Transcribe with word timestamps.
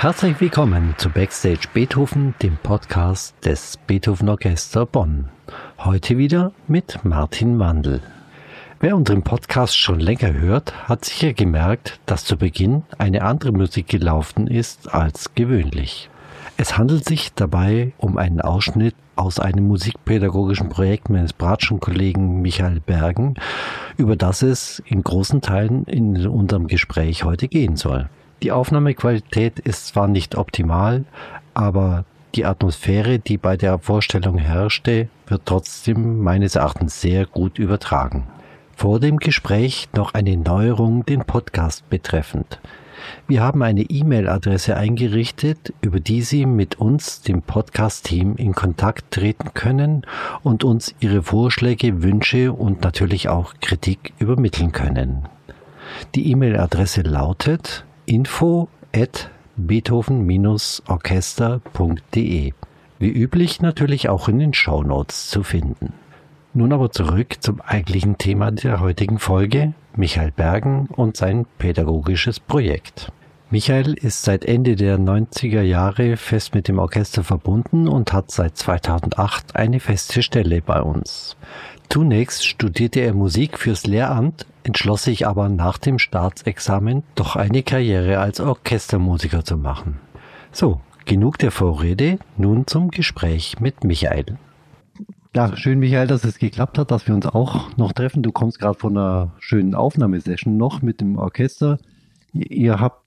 Herzlich 0.00 0.40
willkommen 0.40 0.94
zu 0.96 1.10
Backstage 1.10 1.68
Beethoven, 1.74 2.34
dem 2.40 2.56
Podcast 2.56 3.34
des 3.44 3.76
Beethoven 3.86 4.30
Orchester 4.30 4.86
Bonn. 4.86 5.28
Heute 5.76 6.16
wieder 6.16 6.52
mit 6.66 7.04
Martin 7.04 7.58
Wandel. 7.58 8.00
Wer 8.80 8.96
unseren 8.96 9.22
Podcast 9.22 9.76
schon 9.76 10.00
länger 10.00 10.32
hört, 10.32 10.88
hat 10.88 11.04
sicher 11.04 11.34
gemerkt, 11.34 12.00
dass 12.06 12.24
zu 12.24 12.38
Beginn 12.38 12.84
eine 12.96 13.20
andere 13.20 13.52
Musik 13.52 13.88
gelaufen 13.88 14.46
ist 14.46 14.90
als 14.90 15.34
gewöhnlich. 15.34 16.08
Es 16.56 16.78
handelt 16.78 17.04
sich 17.04 17.34
dabei 17.34 17.92
um 17.98 18.16
einen 18.16 18.40
Ausschnitt 18.40 18.94
aus 19.16 19.38
einem 19.38 19.68
musikpädagogischen 19.68 20.70
Projekt 20.70 21.10
meines 21.10 21.34
Bratschen 21.34 21.78
Kollegen 21.78 22.40
Michael 22.40 22.80
Bergen, 22.80 23.34
über 23.98 24.16
das 24.16 24.40
es 24.40 24.82
in 24.86 25.02
großen 25.02 25.42
Teilen 25.42 25.84
in 25.84 26.26
unserem 26.26 26.68
Gespräch 26.68 27.24
heute 27.24 27.48
gehen 27.48 27.76
soll. 27.76 28.08
Die 28.42 28.52
Aufnahmequalität 28.52 29.58
ist 29.58 29.88
zwar 29.88 30.08
nicht 30.08 30.34
optimal, 30.36 31.04
aber 31.52 32.04
die 32.34 32.46
Atmosphäre, 32.46 33.18
die 33.18 33.36
bei 33.36 33.56
der 33.56 33.78
Vorstellung 33.78 34.38
herrschte, 34.38 35.08
wird 35.26 35.42
trotzdem 35.44 36.20
meines 36.20 36.54
Erachtens 36.54 37.00
sehr 37.00 37.26
gut 37.26 37.58
übertragen. 37.58 38.26
Vor 38.76 38.98
dem 38.98 39.18
Gespräch 39.18 39.88
noch 39.94 40.14
eine 40.14 40.38
Neuerung 40.38 41.04
den 41.04 41.24
Podcast 41.24 41.90
betreffend. 41.90 42.60
Wir 43.28 43.42
haben 43.42 43.62
eine 43.62 43.82
E-Mail-Adresse 43.82 44.76
eingerichtet, 44.76 45.74
über 45.82 46.00
die 46.00 46.22
Sie 46.22 46.46
mit 46.46 46.78
uns, 46.78 47.20
dem 47.20 47.42
Podcast-Team, 47.42 48.36
in 48.36 48.54
Kontakt 48.54 49.10
treten 49.10 49.52
können 49.52 50.06
und 50.42 50.64
uns 50.64 50.94
Ihre 51.00 51.22
Vorschläge, 51.22 52.02
Wünsche 52.02 52.52
und 52.52 52.82
natürlich 52.82 53.28
auch 53.28 53.54
Kritik 53.60 54.14
übermitteln 54.18 54.72
können. 54.72 55.26
Die 56.14 56.30
E-Mail-Adresse 56.30 57.02
lautet 57.02 57.84
info 58.10 58.68
at 58.92 59.30
beethoven-orchester.de. 59.56 62.52
Wie 62.98 63.08
üblich 63.08 63.62
natürlich 63.62 64.08
auch 64.08 64.26
in 64.28 64.40
den 64.40 64.52
Show 64.52 64.82
Notes 64.82 65.30
zu 65.30 65.44
finden. 65.44 65.92
Nun 66.52 66.72
aber 66.72 66.90
zurück 66.90 67.36
zum 67.38 67.60
eigentlichen 67.60 68.18
Thema 68.18 68.50
der 68.50 68.80
heutigen 68.80 69.20
Folge, 69.20 69.74
Michael 69.94 70.32
Bergen 70.32 70.88
und 70.88 71.16
sein 71.16 71.46
pädagogisches 71.58 72.40
Projekt. 72.40 73.12
Michael 73.50 73.94
ist 73.94 74.22
seit 74.22 74.44
Ende 74.44 74.74
der 74.74 74.98
90er 74.98 75.62
Jahre 75.62 76.16
fest 76.16 76.52
mit 76.54 76.66
dem 76.66 76.80
Orchester 76.80 77.22
verbunden 77.22 77.86
und 77.86 78.12
hat 78.12 78.32
seit 78.32 78.56
2008 78.56 79.54
eine 79.54 79.78
feste 79.78 80.24
Stelle 80.24 80.62
bei 80.62 80.82
uns. 80.82 81.36
Zunächst 81.88 82.44
studierte 82.46 82.98
er 83.00 83.14
Musik 83.14 83.58
fürs 83.58 83.86
Lehramt, 83.86 84.46
entschloss 84.62 85.04
sich 85.04 85.26
aber 85.26 85.48
nach 85.48 85.78
dem 85.78 85.98
Staatsexamen 85.98 87.02
doch 87.14 87.36
eine 87.36 87.62
Karriere 87.62 88.18
als 88.18 88.40
Orchestermusiker 88.40 89.44
zu 89.44 89.56
machen. 89.56 89.98
So, 90.52 90.80
genug 91.04 91.38
der 91.38 91.50
Vorrede, 91.50 92.18
nun 92.36 92.66
zum 92.66 92.90
Gespräch 92.90 93.60
mit 93.60 93.84
Michael. 93.84 94.38
Ja, 95.34 95.56
schön, 95.56 95.78
Michael, 95.78 96.08
dass 96.08 96.24
es 96.24 96.38
geklappt 96.38 96.76
hat, 96.76 96.90
dass 96.90 97.06
wir 97.06 97.14
uns 97.14 97.24
auch 97.26 97.76
noch 97.76 97.92
treffen. 97.92 98.22
Du 98.22 98.32
kommst 98.32 98.58
gerade 98.58 98.78
von 98.78 98.96
einer 98.96 99.32
schönen 99.38 99.74
Aufnahmesession 99.74 100.56
noch 100.56 100.82
mit 100.82 101.00
dem 101.00 101.18
Orchester. 101.18 101.78
Ihr 102.32 102.80
habt 102.80 103.04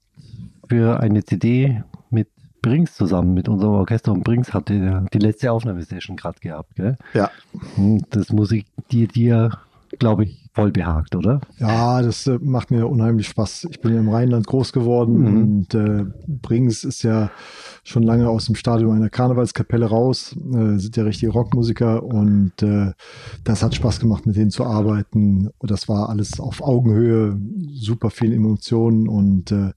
für 0.70 1.02
eine 1.02 1.26
CD 1.26 1.84
mit 2.10 2.30
Brings 2.62 2.95
zusammen 2.95 3.34
mit 3.34 3.50
unserem 3.50 3.73
Orchester 3.73 4.14
und 4.14 4.23
Brings 4.23 4.54
hat 4.54 4.70
die, 4.70 5.00
die 5.14 5.20
letzte 5.20 5.52
Aufnahmesession 5.52 6.16
gerade 6.16 6.39
gehabt, 6.39 6.76
gell? 6.76 6.98
Ja. 7.14 7.30
Das 8.10 8.32
Musik, 8.32 8.67
die 8.89 9.08
dir, 9.08 9.60
glaube 10.00 10.23
ich, 10.23 10.42
voll 10.53 10.71
behagt, 10.71 11.15
oder? 11.15 11.41
Ja, 11.58 12.02
das 12.02 12.27
äh, 12.27 12.37
macht 12.39 12.69
mir 12.69 12.87
unheimlich 12.87 13.27
Spaß. 13.27 13.67
Ich 13.71 13.81
bin 13.81 13.93
ja 13.93 13.99
im 13.99 14.09
Rheinland 14.09 14.45
groß 14.45 14.71
geworden 14.71 15.19
mhm. 15.19 15.37
und 15.37 15.73
äh, 15.73 16.05
Brings 16.27 16.83
ist 16.83 17.02
ja 17.03 17.31
schon 17.83 18.03
lange 18.03 18.30
aus 18.30 18.45
dem 18.45 18.55
Stadion 18.55 18.95
einer 18.95 19.09
Karnevalskapelle 19.09 19.87
raus, 19.87 20.36
äh, 20.53 20.77
sind 20.77 20.95
ja 20.95 21.03
richtige 21.03 21.31
Rockmusiker 21.31 22.03
und 22.03 22.53
äh, 22.61 22.91
das 23.43 23.64
hat 23.64 23.73
Spaß 23.73 23.99
gemacht, 23.99 24.27
mit 24.27 24.36
denen 24.36 24.52
zu 24.52 24.64
arbeiten. 24.64 25.49
Und 25.58 25.71
das 25.71 25.89
war 25.89 26.09
alles 26.09 26.39
auf 26.39 26.61
Augenhöhe, 26.61 27.37
super 27.73 28.11
viel 28.11 28.31
Emotionen 28.31 29.08
und 29.08 29.52
äh, 29.52 29.71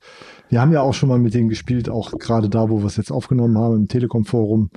wir 0.48 0.60
haben 0.60 0.72
ja 0.72 0.82
auch 0.82 0.94
schon 0.94 1.08
mal 1.08 1.19
mit 1.19 1.34
denen 1.34 1.48
gespielt, 1.48 1.88
auch 1.88 2.12
gerade 2.19 2.48
da, 2.48 2.69
wo 2.69 2.81
wir 2.81 2.87
es 2.87 2.97
jetzt 2.97 3.10
aufgenommen 3.10 3.58
haben, 3.58 3.76
im 3.76 3.88
Telekom-Forum. 3.88 4.70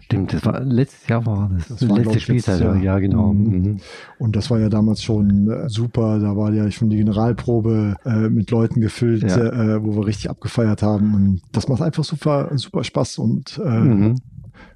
Stimmt, 0.00 0.34
das 0.34 0.44
war 0.44 0.60
letztes 0.60 1.08
Jahr 1.08 1.24
war 1.24 1.50
das. 1.54 1.68
das 1.68 1.88
war, 1.88 1.98
letzte 1.98 2.20
Spielzeit, 2.20 2.60
ja, 2.60 2.74
ja, 2.74 2.98
genau. 2.98 3.32
Mhm. 3.32 3.52
mhm. 3.52 3.76
Und 4.18 4.36
das 4.36 4.50
war 4.50 4.60
ja 4.60 4.68
damals 4.68 5.02
schon 5.02 5.43
äh, 5.50 5.68
super. 5.68 6.18
Da 6.18 6.36
war 6.36 6.52
ja 6.52 6.70
schon 6.70 6.90
die 6.90 6.96
Generalprobe 6.96 7.96
äh, 8.04 8.28
mit 8.28 8.50
Leuten 8.50 8.80
gefüllt, 8.80 9.22
ja. 9.22 9.36
äh, 9.36 9.84
wo 9.84 9.96
wir 9.96 10.06
richtig 10.06 10.30
abgefeiert 10.30 10.82
haben. 10.82 11.14
Und 11.14 11.42
das 11.52 11.68
macht 11.68 11.82
einfach 11.82 12.04
super, 12.04 12.50
super 12.54 12.84
Spaß 12.84 13.18
und 13.18 13.60
äh, 13.64 13.68
mhm. 13.68 14.20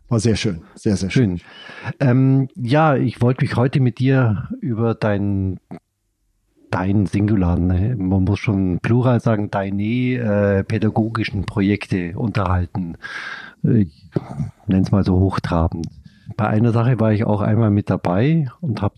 war 0.08 0.20
sehr 0.20 0.36
schön. 0.36 0.62
Sehr, 0.74 0.96
sehr 0.96 1.10
schön. 1.10 1.38
schön. 1.38 1.48
Ähm, 2.00 2.48
ja, 2.56 2.96
ich 2.96 3.20
wollte 3.20 3.44
mich 3.44 3.56
heute 3.56 3.80
mit 3.80 3.98
dir 3.98 4.48
über 4.60 4.94
dein 4.94 5.58
dein 6.70 7.06
Singular, 7.06 7.58
ne? 7.58 7.96
man 7.96 8.24
muss 8.24 8.40
schon 8.40 8.78
Plural 8.80 9.20
sagen, 9.20 9.50
deine 9.50 9.82
äh, 9.82 10.64
pädagogischen 10.64 11.46
Projekte 11.46 12.12
unterhalten. 12.14 12.96
Ich 13.62 14.10
nenne 14.66 14.82
es 14.82 14.90
mal 14.90 15.04
so 15.04 15.18
hochtrabend. 15.18 15.86
Bei 16.36 16.46
einer 16.48 16.72
Sache 16.72 17.00
war 17.00 17.12
ich 17.12 17.24
auch 17.24 17.40
einmal 17.40 17.70
mit 17.70 17.90
dabei 17.90 18.48
und 18.60 18.82
habe 18.82 18.94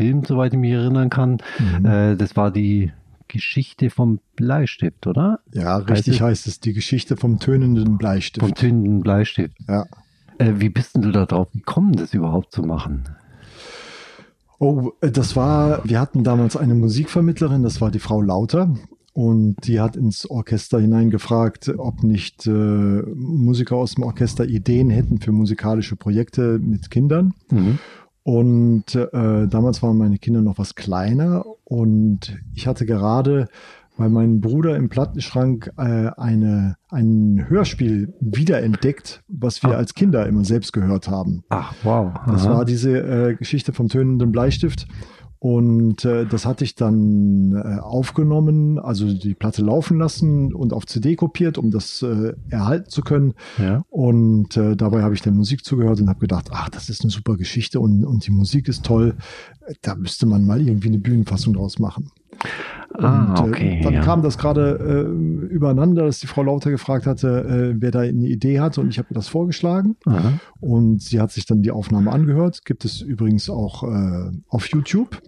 gefilmt, 0.00 0.26
soweit 0.26 0.52
ich 0.52 0.58
mich 0.58 0.72
erinnern 0.72 1.10
kann. 1.10 1.38
Mhm. 1.58 1.84
Äh, 1.84 2.16
das 2.16 2.36
war 2.36 2.50
die 2.50 2.92
Geschichte 3.28 3.90
vom 3.90 4.18
Bleistift, 4.34 5.06
oder? 5.06 5.40
Ja, 5.52 5.76
richtig 5.76 5.92
heißt 5.94 6.08
es, 6.08 6.20
heißt 6.20 6.46
es 6.48 6.60
die 6.60 6.72
Geschichte 6.72 7.16
vom 7.16 7.38
tönenden 7.38 7.98
Bleistift. 7.98 8.44
Vom 8.44 8.54
tönenden 8.54 9.00
Bleistift. 9.00 9.56
Ja. 9.68 9.86
Äh, 10.38 10.54
wie 10.56 10.70
bist 10.70 10.96
denn 10.96 11.02
du 11.02 11.12
da 11.12 11.26
drauf 11.26 11.48
gekommen, 11.52 11.92
das 11.92 12.14
überhaupt 12.14 12.52
zu 12.52 12.62
machen? 12.62 13.04
Oh, 14.58 14.92
äh, 15.00 15.10
das 15.10 15.36
war, 15.36 15.82
wir 15.84 16.00
hatten 16.00 16.24
damals 16.24 16.56
eine 16.56 16.74
Musikvermittlerin, 16.74 17.62
das 17.62 17.80
war 17.80 17.90
die 17.90 18.00
Frau 18.00 18.20
Lauter. 18.20 18.74
Und 19.12 19.56
die 19.66 19.80
hat 19.80 19.96
ins 19.96 20.30
Orchester 20.30 20.80
hineingefragt, 20.80 21.68
ob 21.76 22.04
nicht 22.04 22.46
äh, 22.46 22.50
Musiker 22.50 23.74
aus 23.74 23.96
dem 23.96 24.04
Orchester 24.04 24.46
Ideen 24.46 24.88
hätten 24.88 25.20
für 25.20 25.32
musikalische 25.32 25.96
Projekte 25.96 26.60
mit 26.60 26.90
Kindern. 26.92 27.34
Mhm. 27.50 27.80
Und 28.22 28.94
äh, 28.94 29.48
damals 29.48 29.82
waren 29.82 29.96
meine 29.96 30.18
Kinder 30.18 30.42
noch 30.42 30.58
was 30.58 30.74
kleiner 30.74 31.44
und 31.64 32.38
ich 32.54 32.66
hatte 32.66 32.84
gerade 32.84 33.48
bei 33.96 34.08
meinem 34.08 34.40
Bruder 34.40 34.76
im 34.76 34.88
Plattenschrank 34.88 35.72
äh, 35.76 36.10
eine, 36.16 36.76
ein 36.88 37.46
Hörspiel 37.48 38.14
wiederentdeckt, 38.20 39.22
was 39.28 39.62
wir 39.62 39.70
ah. 39.70 39.76
als 39.76 39.94
Kinder 39.94 40.26
immer 40.26 40.44
selbst 40.44 40.72
gehört 40.72 41.08
haben. 41.08 41.44
Ach, 41.50 41.74
wow. 41.82 42.12
Aha. 42.14 42.32
Das 42.32 42.46
war 42.46 42.64
diese 42.64 42.98
äh, 42.98 43.34
Geschichte 43.34 43.72
vom 43.72 43.88
tönenden 43.88 44.32
Bleistift. 44.32 44.86
Und 45.40 46.04
äh, 46.04 46.26
das 46.26 46.44
hatte 46.44 46.64
ich 46.64 46.74
dann 46.74 47.54
äh, 47.54 47.80
aufgenommen, 47.80 48.78
also 48.78 49.10
die 49.10 49.34
Platte 49.34 49.62
laufen 49.62 49.98
lassen 49.98 50.54
und 50.54 50.74
auf 50.74 50.84
CD 50.84 51.16
kopiert, 51.16 51.56
um 51.56 51.70
das 51.70 52.02
äh, 52.02 52.34
erhalten 52.50 52.90
zu 52.90 53.00
können. 53.00 53.32
Ja. 53.56 53.82
Und 53.88 54.58
äh, 54.58 54.76
dabei 54.76 55.02
habe 55.02 55.14
ich 55.14 55.22
der 55.22 55.32
Musik 55.32 55.64
zugehört 55.64 55.98
und 55.98 56.10
habe 56.10 56.20
gedacht, 56.20 56.50
ach, 56.52 56.68
das 56.68 56.90
ist 56.90 57.02
eine 57.02 57.10
super 57.10 57.38
Geschichte 57.38 57.80
und, 57.80 58.04
und 58.04 58.26
die 58.26 58.32
Musik 58.32 58.68
ist 58.68 58.84
toll. 58.84 59.16
Da 59.80 59.94
müsste 59.94 60.26
man 60.26 60.46
mal 60.46 60.60
irgendwie 60.60 60.88
eine 60.88 60.98
Bühnenfassung 60.98 61.54
draus 61.54 61.78
machen. 61.78 62.10
Ah, 62.94 63.40
und, 63.42 63.46
äh, 63.46 63.50
okay, 63.50 63.80
dann 63.82 63.94
ja. 63.94 64.02
kam 64.02 64.22
das 64.22 64.36
gerade 64.36 64.78
äh, 64.78 65.52
übereinander, 65.54 66.06
dass 66.06 66.18
die 66.20 66.26
Frau 66.26 66.42
Lauter 66.42 66.70
gefragt 66.70 67.06
hatte, 67.06 67.72
äh, 67.74 67.80
wer 67.80 67.90
da 67.90 68.00
eine 68.00 68.26
Idee 68.26 68.60
hatte 68.60 68.80
und 68.80 68.88
ich 68.88 68.98
habe 68.98 69.08
mir 69.10 69.14
das 69.14 69.28
vorgeschlagen. 69.28 69.96
Aha. 70.06 70.40
Und 70.60 71.02
sie 71.02 71.20
hat 71.20 71.30
sich 71.30 71.46
dann 71.46 71.62
die 71.62 71.70
Aufnahme 71.70 72.12
angehört. 72.12 72.64
Gibt 72.64 72.84
es 72.84 73.00
übrigens 73.00 73.48
auch 73.48 73.84
äh, 73.84 74.30
auf 74.48 74.66
YouTube. 74.66 75.22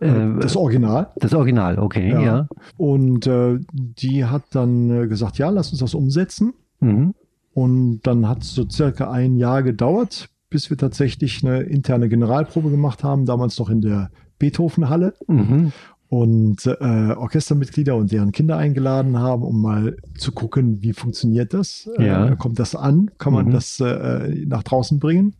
Äh, 0.00 0.08
äh, 0.08 0.40
das 0.40 0.56
Original. 0.56 1.12
Das 1.16 1.34
Original, 1.34 1.78
okay, 1.78 2.10
ja. 2.10 2.20
ja. 2.20 2.48
Und 2.76 3.28
die 3.70 4.24
hat 4.24 4.42
dann 4.50 5.08
gesagt, 5.08 5.38
ja, 5.38 5.50
lass 5.50 5.70
uns 5.70 5.80
das 5.80 5.94
umsetzen. 5.94 6.54
Mhm. 6.80 7.14
Und 7.54 8.00
dann 8.02 8.28
hat 8.28 8.42
es 8.42 8.54
so 8.54 8.68
circa 8.68 9.10
ein 9.10 9.36
Jahr 9.36 9.62
gedauert, 9.62 10.28
bis 10.50 10.68
wir 10.70 10.76
tatsächlich 10.76 11.42
eine 11.42 11.62
interne 11.62 12.08
Generalprobe 12.08 12.70
gemacht 12.70 13.02
haben, 13.02 13.24
damals 13.24 13.58
noch 13.58 13.70
in 13.70 13.80
der 13.80 14.10
Beethovenhalle. 14.38 15.14
Mhm 15.26 15.72
und 16.08 16.66
äh, 16.66 17.12
Orchestermitglieder 17.12 17.96
und 17.96 18.12
deren 18.12 18.32
Kinder 18.32 18.56
eingeladen 18.56 19.18
haben, 19.18 19.42
um 19.42 19.60
mal 19.60 19.96
zu 20.16 20.32
gucken, 20.32 20.82
wie 20.82 20.92
funktioniert 20.92 21.52
das? 21.52 21.88
Äh, 21.98 22.06
ja. 22.06 22.28
Äh, 22.28 22.36
kommt 22.36 22.58
das 22.58 22.74
an? 22.74 23.10
Kann 23.18 23.32
man 23.32 23.46
mhm. 23.46 23.50
das 23.50 23.80
äh, 23.80 24.44
nach 24.46 24.62
draußen 24.62 25.00
bringen? 25.00 25.34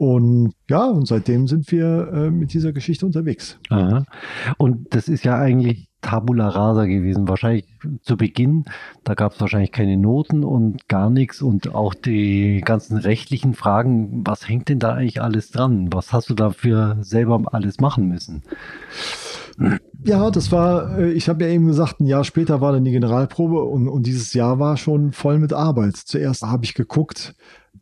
Und 0.00 0.54
ja, 0.70 0.86
und 0.86 1.06
seitdem 1.06 1.46
sind 1.46 1.70
wir 1.70 2.10
äh, 2.10 2.30
mit 2.30 2.54
dieser 2.54 2.72
Geschichte 2.72 3.04
unterwegs. 3.04 3.58
Aha. 3.68 4.06
Und 4.56 4.94
das 4.94 5.08
ist 5.08 5.26
ja 5.26 5.36
eigentlich 5.36 5.90
Tabula 6.00 6.48
rasa 6.48 6.86
gewesen. 6.86 7.28
Wahrscheinlich 7.28 7.66
zu 8.00 8.16
Beginn, 8.16 8.64
da 9.04 9.12
gab 9.12 9.34
es 9.34 9.40
wahrscheinlich 9.42 9.72
keine 9.72 9.98
Noten 9.98 10.42
und 10.42 10.88
gar 10.88 11.10
nichts 11.10 11.42
und 11.42 11.74
auch 11.74 11.92
die 11.92 12.62
ganzen 12.64 12.96
rechtlichen 12.96 13.52
Fragen, 13.52 14.22
was 14.26 14.48
hängt 14.48 14.70
denn 14.70 14.78
da 14.78 14.94
eigentlich 14.94 15.20
alles 15.20 15.50
dran? 15.50 15.92
Was 15.92 16.14
hast 16.14 16.30
du 16.30 16.34
dafür 16.34 16.96
selber 17.02 17.42
alles 17.52 17.78
machen 17.78 18.08
müssen? 18.08 18.42
Ja, 20.02 20.30
das 20.30 20.50
war, 20.50 20.98
äh, 20.98 21.12
ich 21.12 21.28
habe 21.28 21.44
ja 21.44 21.50
eben 21.50 21.66
gesagt, 21.66 22.00
ein 22.00 22.06
Jahr 22.06 22.24
später 22.24 22.62
war 22.62 22.72
dann 22.72 22.86
die 22.86 22.92
Generalprobe 22.92 23.62
und, 23.64 23.86
und 23.86 24.06
dieses 24.06 24.32
Jahr 24.32 24.58
war 24.58 24.78
schon 24.78 25.12
voll 25.12 25.38
mit 25.38 25.52
Arbeit. 25.52 25.96
Zuerst 25.96 26.40
habe 26.40 26.64
ich 26.64 26.72
geguckt, 26.72 27.34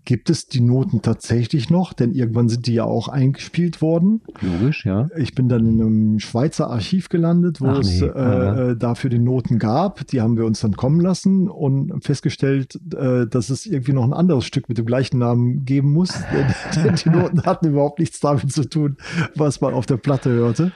gibt 0.08 0.30
es 0.30 0.46
die 0.46 0.62
Noten 0.62 1.02
tatsächlich 1.02 1.68
noch, 1.68 1.92
denn 1.92 2.14
irgendwann 2.14 2.48
sind 2.48 2.66
die 2.66 2.72
ja 2.72 2.84
auch 2.84 3.08
eingespielt 3.08 3.82
worden. 3.82 4.22
Logisch, 4.40 4.86
ja. 4.86 5.08
Ich 5.18 5.34
bin 5.34 5.50
dann 5.50 5.66
in 5.66 5.82
einem 5.82 6.18
Schweizer 6.18 6.70
Archiv 6.70 7.10
gelandet, 7.10 7.60
wo 7.60 7.66
Ach 7.66 7.80
es 7.80 8.00
nee, 8.00 8.06
äh, 8.06 8.10
aha. 8.10 8.70
äh, 8.70 8.76
dafür 8.76 9.10
die 9.10 9.18
Noten 9.18 9.58
gab. 9.58 10.06
Die 10.06 10.22
haben 10.22 10.38
wir 10.38 10.46
uns 10.46 10.60
dann 10.60 10.76
kommen 10.76 11.00
lassen 11.00 11.48
und 11.50 12.02
festgestellt, 12.02 12.80
äh, 12.96 13.26
dass 13.26 13.50
es 13.50 13.66
irgendwie 13.66 13.92
noch 13.92 14.04
ein 14.04 14.14
anderes 14.14 14.46
Stück 14.46 14.70
mit 14.70 14.78
dem 14.78 14.86
gleichen 14.86 15.18
Namen 15.18 15.66
geben 15.66 15.92
muss. 15.92 16.08
Denn, 16.32 16.84
denn 16.84 16.94
die 16.94 17.10
Noten 17.10 17.42
hatten 17.42 17.66
überhaupt 17.68 17.98
nichts 17.98 18.18
damit 18.18 18.50
zu 18.50 18.64
tun, 18.66 18.96
was 19.34 19.60
man 19.60 19.74
auf 19.74 19.84
der 19.84 19.98
Platte 19.98 20.30
hörte. 20.30 20.72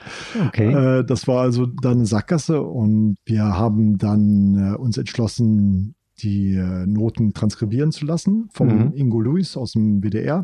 Okay. 0.47 0.99
Äh, 0.99 1.03
das 1.03 1.27
war 1.27 1.41
also 1.41 1.65
dann 1.65 1.93
eine 1.93 2.05
Sackgasse 2.05 2.61
und 2.61 3.17
wir 3.25 3.43
haben 3.43 3.97
dann 3.97 4.73
äh, 4.73 4.77
uns 4.77 4.97
entschlossen, 4.97 5.95
die 6.19 6.53
äh, 6.55 6.85
Noten 6.85 7.33
transkribieren 7.33 7.91
zu 7.91 8.05
lassen 8.05 8.47
vom 8.51 8.67
Mhm. 8.67 8.93
Ingo 8.95 9.19
Luis 9.19 9.57
aus 9.57 9.71
dem 9.73 10.01
WDR 10.03 10.43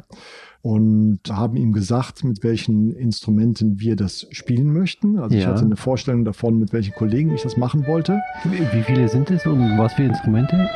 und 0.62 1.20
haben 1.30 1.56
ihm 1.56 1.72
gesagt, 1.74 2.24
mit 2.24 2.44
welchen 2.44 2.92
Instrumenten 2.92 3.80
wir 3.80 3.96
das 3.96 4.28
spielen 4.32 4.74
möchten. 4.74 5.20
Also 5.20 5.38
ich 5.38 5.44
Ja. 5.44 5.52
hatte 5.52 5.66
eine 5.66 5.76
Vorstellung 5.78 6.26
davon, 6.26 6.58
mit 6.60 6.74
welchen 6.74 6.94
Kollegen 6.96 7.34
ich 7.34 7.44
das 7.44 7.56
machen 7.56 7.86
wollte. 7.88 8.20
Wie 8.44 8.82
viele 8.84 9.08
sind 9.10 9.30
es 9.32 9.46
und 9.46 9.78
was 9.78 9.94
für 9.94 10.04
Instrumente? 10.04 10.68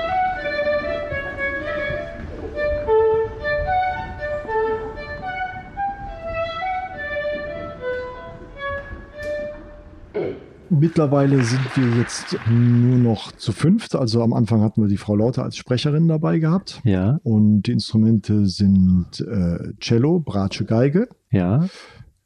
Mittlerweile 10.80 11.44
sind 11.44 11.62
wir 11.76 12.00
jetzt 12.00 12.36
nur 12.50 12.98
noch 12.98 13.32
zu 13.34 13.52
fünft. 13.52 13.96
Also 13.96 14.24
am 14.24 14.34
Anfang 14.34 14.62
hatten 14.62 14.82
wir 14.82 14.88
die 14.88 14.98
Frau 14.98 15.16
Lauter 15.16 15.44
als 15.44 15.56
Sprecherin 15.56 16.08
dabei 16.08 16.40
gehabt. 16.40 16.82
Ja, 16.84 17.20
Und 17.24 17.64
die 17.64 17.74
Instrumente 17.74 18.48
sind 18.48 19.22
äh, 19.22 19.74
Cello, 19.80 20.20
Bratsche 20.20 20.66
Geige, 20.66 21.10
ja. 21.30 21.68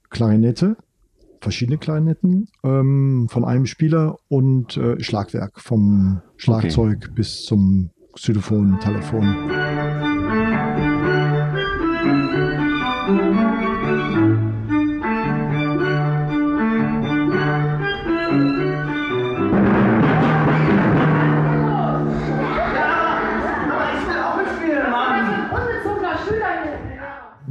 Klarinette, 0.10 0.78
verschiedene 1.42 1.78
Klarinetten 1.78 2.48
ähm, 2.64 3.28
von 3.30 3.44
einem 3.44 3.66
Spieler 3.66 4.18
und 4.30 4.78
äh, 4.78 5.02
Schlagwerk 5.04 5.60
vom 5.60 6.22
Schlagzeug 6.38 7.12
bis 7.16 7.44
zum 7.44 7.90
Xylophon, 8.14 8.80
Telephon. 8.80 9.77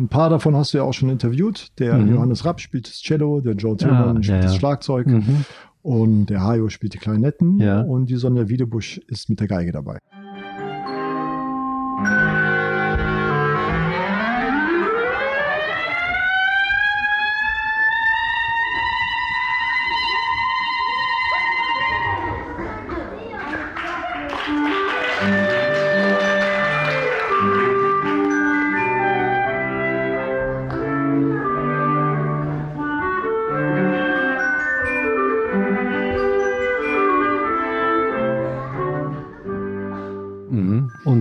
Ein 0.06 0.08
paar 0.08 0.30
davon 0.30 0.54
hast 0.54 0.72
du 0.72 0.78
ja 0.78 0.84
auch 0.84 0.92
schon 0.94 1.08
interviewt. 1.10 1.72
Der 1.80 1.94
Mhm. 1.98 2.14
Johannes 2.14 2.44
Rapp 2.44 2.60
spielt 2.60 2.86
das 2.86 3.02
Cello, 3.02 3.40
der 3.40 3.54
Joe 3.54 3.76
Tillmann 3.76 4.18
Ah, 4.18 4.22
spielt 4.22 4.36
ja, 4.36 4.42
das. 4.42 4.54
Schlagzeug 4.56 5.08
Mhm. 5.08 5.44
und 5.82 6.26
der 6.26 6.42
Hajo 6.44 6.68
spielt 6.68 6.94
die 6.94 6.98
Klarinetten 6.98 7.58
und 7.82 8.06
die 8.08 8.14
Sonja 8.14 8.48
Wiedebusch 8.48 8.98
ist 9.08 9.28
mit 9.28 9.40
der 9.40 9.48
Geige 9.48 9.72
dabei. 9.72 9.98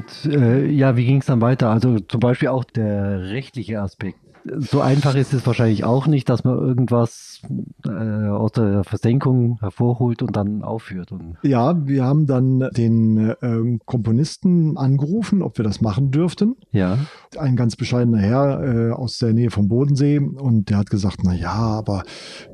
Und 0.06 0.34
äh, 0.34 0.66
ja, 0.68 0.96
wie 0.98 1.06
ging 1.06 1.20
es 1.20 1.26
dann 1.26 1.42
weiter? 1.42 1.70
Also 1.70 2.00
zum 2.00 2.20
Beispiel 2.20 2.50
auch 2.50 2.64
der 2.64 3.22
rechtliche 3.30 3.82
Aspekt. 3.82 4.20
So 4.58 4.80
einfach 4.80 5.16
ist 5.16 5.34
es 5.34 5.48
wahrscheinlich 5.48 5.86
auch 5.86 6.06
nicht, 6.06 6.30
dass 6.30 6.44
man 6.44 6.56
irgendwas 6.60 7.42
äh, 7.84 7.90
aus 7.90 8.52
der 8.52 8.84
Versenkung 8.84 9.58
hervorholt 9.60 10.22
und 10.22 10.36
dann 10.36 10.62
aufführt. 10.62 11.12
Und, 11.12 11.38
Ja, 11.42 11.88
wir 11.88 12.06
haben 12.06 12.28
dann 12.28 12.70
den 12.78 13.34
ähm, 13.42 13.80
Komponisten 13.86 14.78
angerufen, 14.78 15.42
ob 15.42 15.58
wir 15.58 15.66
das 15.66 15.82
machen 15.82 16.12
dürften. 16.12 16.58
ja, 16.72 17.00
Ein 17.40 17.56
ganz 17.56 17.76
bescheidener 17.76 18.20
Herr 18.20 18.64
äh, 18.64 18.92
aus 18.92 19.18
der 19.18 19.34
Nähe 19.34 19.50
vom 19.50 19.68
Bodensee 19.68 20.20
und 20.20 20.70
der 20.70 20.78
hat 20.78 20.92
gesagt, 20.92 21.22
na 21.24 21.34
ja, 21.34 21.56
aber 21.56 22.04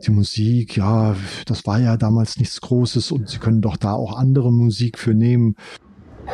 die 0.06 0.12
Musik, 0.12 0.78
ja, 0.78 1.14
das 1.46 1.66
war 1.66 1.82
ja 1.82 1.98
damals 1.98 2.38
nichts 2.38 2.62
Großes 2.62 3.12
und 3.12 3.28
Sie 3.28 3.40
können 3.40 3.60
doch 3.60 3.76
da 3.76 3.92
auch 3.92 4.18
andere 4.18 4.54
Musik 4.54 4.98
für 4.98 5.14
nehmen. 5.14 5.56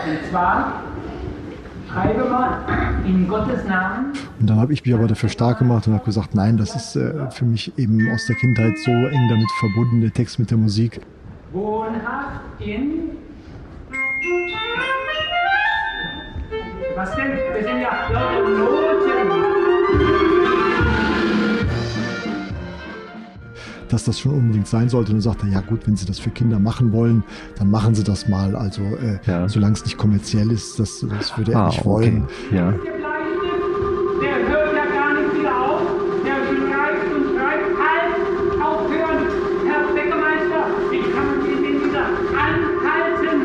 Und 0.05 0.29
zwar, 0.29 0.81
schreibe 1.91 2.29
mal 2.29 2.59
in 3.05 3.27
Gottes 3.27 3.65
Namen 3.65 4.13
Und 4.39 4.49
dann 4.49 4.59
habe 4.59 4.73
ich 4.73 4.85
mich 4.85 4.93
aber 4.93 5.07
dafür 5.07 5.29
stark 5.29 5.59
gemacht 5.59 5.87
und 5.87 5.93
habe 5.93 6.05
gesagt, 6.05 6.35
nein, 6.35 6.57
das 6.57 6.75
ist 6.75 6.95
äh, 6.95 7.29
für 7.31 7.45
mich 7.45 7.77
eben 7.77 8.09
aus 8.13 8.25
der 8.27 8.35
Kindheit 8.35 8.77
so 8.79 8.91
eng 8.91 9.27
damit 9.29 9.49
verbunden, 9.59 10.01
der 10.01 10.13
Text 10.13 10.39
mit 10.39 10.51
der 10.51 10.57
Musik. 10.57 11.01
wohnhaft 11.51 12.41
in. 12.59 13.11
Was 16.95 17.15
denn? 17.15 17.31
Wir 17.53 17.63
sind 17.63 17.81
ja 17.81 17.91
Leute 18.11 18.51
Noten. 18.57 18.96
Dass 23.89 24.03
das 24.05 24.19
schon 24.19 24.33
unbedingt 24.33 24.67
sein 24.67 24.89
sollte. 24.89 25.11
Und 25.11 25.17
dann 25.17 25.21
sagt 25.21 25.43
er, 25.43 25.49
ja 25.49 25.61
gut, 25.61 25.87
wenn 25.87 25.95
Sie 25.95 26.05
das 26.05 26.19
für 26.19 26.29
Kinder 26.29 26.59
machen 26.59 26.91
wollen, 26.91 27.23
dann 27.57 27.69
machen 27.71 27.95
Sie 27.95 28.03
das 28.03 28.27
mal. 28.27 28.55
Also 28.55 28.81
äh, 28.83 29.19
Ja. 29.25 29.47
solange 29.49 29.73
es 29.73 29.83
nicht 29.85 29.97
kommerziell 29.97 30.51
ist, 30.51 30.79
das, 30.79 31.05
das 31.07 31.37
würde 31.37 31.53
er 31.53 31.59
ah, 31.61 31.67
nicht 31.67 31.85
wollen. 31.85 32.23
okay. 32.23 32.33
Hört 32.51 32.53
ja. 32.53 32.73
Halt! 37.79 38.15
Aufhören! 38.61 39.27
Herr 39.67 39.93
Bäckermeister, 39.93 40.61
wie 40.91 41.01
kann 41.13 41.25
man 41.27 41.39
den 41.45 41.63
denn 41.63 41.77
wieder 41.89 42.05
anhalten? 42.37 43.41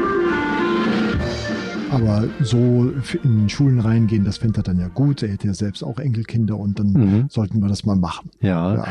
Aber 1.90 2.28
so 2.44 2.92
in 3.22 3.48
Schulen 3.48 3.80
reingehen, 3.80 4.24
das 4.24 4.38
fände 4.38 4.60
er 4.60 4.62
dann 4.62 4.78
ja 4.80 4.88
gut. 4.88 5.22
Er 5.22 5.28
hätte 5.30 5.46
ja 5.48 5.54
selbst 5.54 5.82
auch 5.84 5.98
Enkelkinder 5.98 6.56
und 6.58 6.78
dann 6.78 6.92
Mhm. 6.92 7.26
sollten 7.28 7.60
wir 7.60 7.68
das 7.68 7.84
mal 7.84 7.96
machen. 7.96 8.30
ja. 8.40 8.74
Ja. 8.76 8.84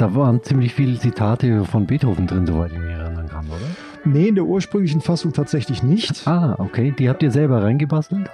Da 0.00 0.14
waren 0.14 0.42
ziemlich 0.42 0.72
viele 0.72 0.98
Zitate 0.98 1.62
von 1.66 1.84
Beethoven 1.86 2.26
drin, 2.26 2.46
soweit 2.46 2.72
ich 2.72 2.78
mich 2.78 2.88
erinnern 2.88 3.28
kann, 3.28 3.44
oder? 3.48 3.58
Nee, 4.06 4.28
in 4.28 4.34
der 4.34 4.44
ursprünglichen 4.44 5.02
Fassung 5.02 5.34
tatsächlich 5.34 5.82
nicht. 5.82 6.26
Ah, 6.26 6.54
okay. 6.56 6.94
Die 6.98 7.10
habt 7.10 7.22
ihr 7.22 7.30
selber 7.30 7.62
reingebastelt? 7.62 8.30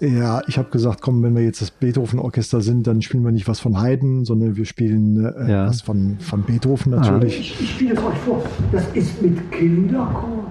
Ja, 0.00 0.42
ich 0.48 0.58
habe 0.58 0.68
gesagt, 0.70 1.00
komm, 1.00 1.22
wenn 1.22 1.36
wir 1.36 1.44
jetzt 1.44 1.62
das 1.62 1.70
Beethoven-Orchester 1.70 2.60
sind, 2.60 2.88
dann 2.88 3.02
spielen 3.02 3.22
wir 3.24 3.30
nicht 3.30 3.46
was 3.46 3.60
von 3.60 3.80
Haydn, 3.80 4.24
sondern 4.24 4.56
wir 4.56 4.64
spielen 4.64 5.24
äh, 5.24 5.48
Ja. 5.48 5.68
was 5.68 5.80
von, 5.82 6.16
von 6.18 6.42
Beethoven 6.42 6.90
natürlich. 6.90 7.38
Ich, 7.38 7.60
ich 7.60 7.70
spiele 7.70 7.94
es 7.94 8.00
euch 8.02 8.18
vor. 8.26 8.42
Das 8.72 8.84
ist 8.94 9.22
mit 9.22 9.52
Kinderchor. 9.52 10.42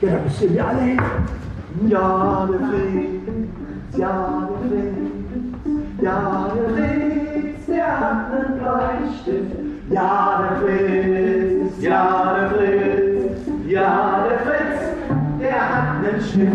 Ja, 0.00 0.10
da 0.10 0.22
müsst 0.22 0.42
ihr 0.42 0.50
mir 0.50 0.64
alle 0.64 0.80
helfen. 0.80 1.02
Ja, 1.88 2.48
der 2.52 2.68
Fritz, 2.68 3.98
ja, 3.98 4.48
der 4.48 4.68
Fritz, 4.70 4.94
ja, 6.02 6.52
der 6.54 6.68
Fritz, 6.70 6.98
der 6.98 7.11
einen 8.00 8.58
Bleistift. 8.58 9.52
Ja, 9.90 10.42
der 10.42 10.56
Fritz, 10.60 11.82
ja, 11.82 12.34
der 12.38 12.50
Fritz, 12.50 13.40
ja, 13.66 14.26
der 14.28 14.38
Fritz, 14.40 14.80
der 15.40 15.60
hat 15.68 15.88
einen 16.04 16.20
Stift. 16.20 16.52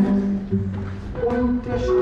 Und 1.25 1.61
der 1.65 1.77
schreibt 1.79 1.96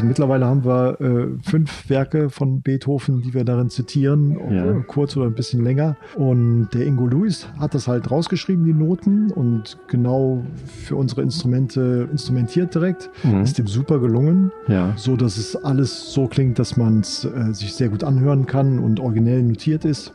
Und 0.00 0.08
mittlerweile 0.08 0.46
haben 0.46 0.64
wir 0.64 1.00
äh, 1.00 1.26
fünf 1.48 1.88
Werke 1.88 2.30
von 2.30 2.60
Beethoven, 2.60 3.22
die 3.22 3.34
wir 3.34 3.44
darin 3.44 3.70
zitieren, 3.70 4.36
Ja. 4.50 4.70
äh, 4.70 4.82
kurz 4.86 5.16
oder 5.16 5.26
ein 5.26 5.34
bisschen 5.34 5.62
länger. 5.64 5.96
Und 6.16 6.68
der 6.74 6.86
Ingo 6.86 7.06
Lewis 7.06 7.46
hat 7.58 7.74
das 7.74 7.88
halt 7.88 8.10
rausgeschrieben, 8.10 8.64
die 8.64 8.72
Noten, 8.74 9.30
und 9.30 9.78
genau 9.88 10.42
für 10.66 10.96
unsere 10.96 11.22
Instrumente 11.22 12.08
instrumentiert 12.10 12.74
direkt. 12.74 13.10
Mhm. 13.24 13.40
Ist 13.42 13.58
dem 13.58 13.66
super 13.66 13.98
gelungen, 13.98 14.52
Ja. 14.68 14.92
so 14.96 15.16
dass 15.16 15.36
es 15.38 15.56
alles 15.56 16.12
so 16.12 16.26
klingt, 16.26 16.58
dass 16.58 16.76
man 16.76 17.00
es 17.00 17.24
äh, 17.24 17.52
sich 17.52 17.74
sehr 17.74 17.88
gut 17.88 18.04
anhören 18.04 18.46
kann 18.46 18.78
und 18.78 19.00
originell 19.00 19.42
notiert 19.42 19.84
ist. 19.84 20.12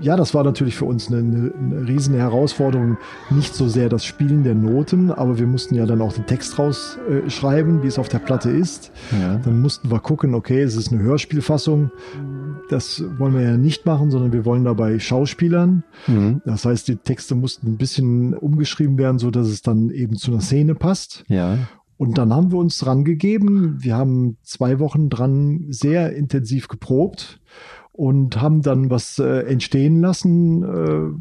Ja, 0.00 0.16
das 0.16 0.34
war 0.34 0.44
natürlich 0.44 0.76
für 0.76 0.84
uns 0.84 1.08
eine, 1.08 1.18
eine, 1.18 1.88
riesen 1.88 2.14
Herausforderung. 2.14 2.98
Nicht 3.30 3.54
so 3.54 3.68
sehr 3.68 3.88
das 3.88 4.04
Spielen 4.04 4.44
der 4.44 4.54
Noten, 4.54 5.10
aber 5.10 5.38
wir 5.38 5.46
mussten 5.46 5.74
ja 5.74 5.86
dann 5.86 6.00
auch 6.00 6.12
den 6.12 6.26
Text 6.26 6.58
rausschreiben, 6.58 7.80
äh, 7.80 7.82
wie 7.82 7.86
es 7.86 7.98
auf 7.98 8.08
der 8.08 8.18
Platte 8.18 8.50
ist. 8.50 8.92
Ja. 9.20 9.36
Dann 9.38 9.60
mussten 9.60 9.90
wir 9.90 10.00
gucken, 10.00 10.34
okay, 10.34 10.62
es 10.62 10.76
ist 10.76 10.92
eine 10.92 11.02
Hörspielfassung. 11.02 11.90
Das 12.70 13.02
wollen 13.18 13.34
wir 13.34 13.42
ja 13.42 13.56
nicht 13.56 13.86
machen, 13.86 14.10
sondern 14.10 14.32
wir 14.32 14.44
wollen 14.44 14.64
dabei 14.64 14.98
Schauspielern. 14.98 15.84
Mhm. 16.06 16.42
Das 16.44 16.64
heißt, 16.64 16.88
die 16.88 16.96
Texte 16.96 17.34
mussten 17.34 17.68
ein 17.68 17.76
bisschen 17.76 18.34
umgeschrieben 18.34 18.98
werden, 18.98 19.18
so 19.18 19.30
dass 19.30 19.48
es 19.48 19.62
dann 19.62 19.90
eben 19.90 20.16
zu 20.16 20.30
einer 20.30 20.40
Szene 20.40 20.74
passt. 20.74 21.24
Ja. 21.28 21.58
Und 21.96 22.18
dann 22.18 22.32
haben 22.32 22.50
wir 22.50 22.58
uns 22.58 22.78
dran 22.78 23.04
gegeben. 23.04 23.76
Wir 23.78 23.96
haben 23.96 24.36
zwei 24.42 24.78
Wochen 24.80 25.08
dran 25.08 25.66
sehr 25.68 26.14
intensiv 26.14 26.68
geprobt 26.68 27.40
und 27.96 28.42
haben 28.42 28.60
dann 28.60 28.90
was 28.90 29.20
äh, 29.20 29.42
entstehen 29.46 30.00
lassen, 30.00 30.64
äh, 30.64 31.16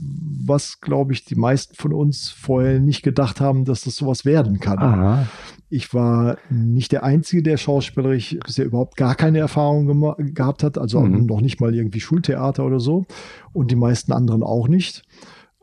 was, 0.48 0.82
glaube 0.82 1.14
ich, 1.14 1.24
die 1.24 1.36
meisten 1.36 1.76
von 1.76 1.94
uns 1.94 2.30
vorher 2.30 2.80
nicht 2.80 3.04
gedacht 3.04 3.40
haben, 3.40 3.64
dass 3.64 3.84
das 3.84 3.96
sowas 3.96 4.26
werden 4.26 4.60
kann. 4.60 4.80
Aha. 4.80 5.28
Ich 5.70 5.94
war 5.94 6.38
nicht 6.50 6.92
der 6.92 7.04
Einzige, 7.04 7.44
der 7.44 7.58
schauspielerisch 7.58 8.38
bisher 8.44 8.66
überhaupt 8.66 8.98
gar 8.98 9.14
keine 9.14 9.38
Erfahrung 9.38 10.16
gehabt 10.34 10.64
hat, 10.64 10.80
also 10.80 11.00
Mhm. 11.02 11.28
noch 11.28 11.42
nicht 11.42 11.62
mal 11.62 11.76
irgendwie 11.76 12.00
Schultheater 12.00 12.66
oder 12.66 12.80
so 12.80 13.06
und 13.54 13.70
die 13.70 13.76
meisten 13.76 14.12
anderen 14.12 14.42
auch 14.42 14.68
nicht. 14.68 15.04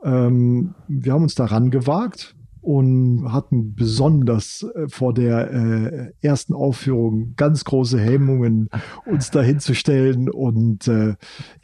Ähm, 0.05 0.75
wir 0.87 1.13
haben 1.13 1.25
uns 1.25 1.35
daran 1.35 1.73
gewagt 1.73 2.37
und 2.61 3.33
hatten 3.33 3.75
besonders 3.75 4.67
äh, 4.75 4.89
vor 4.89 5.15
der 5.15 5.51
äh, 5.53 6.13
ersten 6.27 6.55
Aufführung 6.55 7.35
ganz 7.37 7.65
große 7.65 7.99
Hemmungen, 7.99 8.69
uns 9.07 9.31
da 9.31 9.43
hinzustellen 9.43 10.29
und 10.29 10.87
äh, 10.89 11.15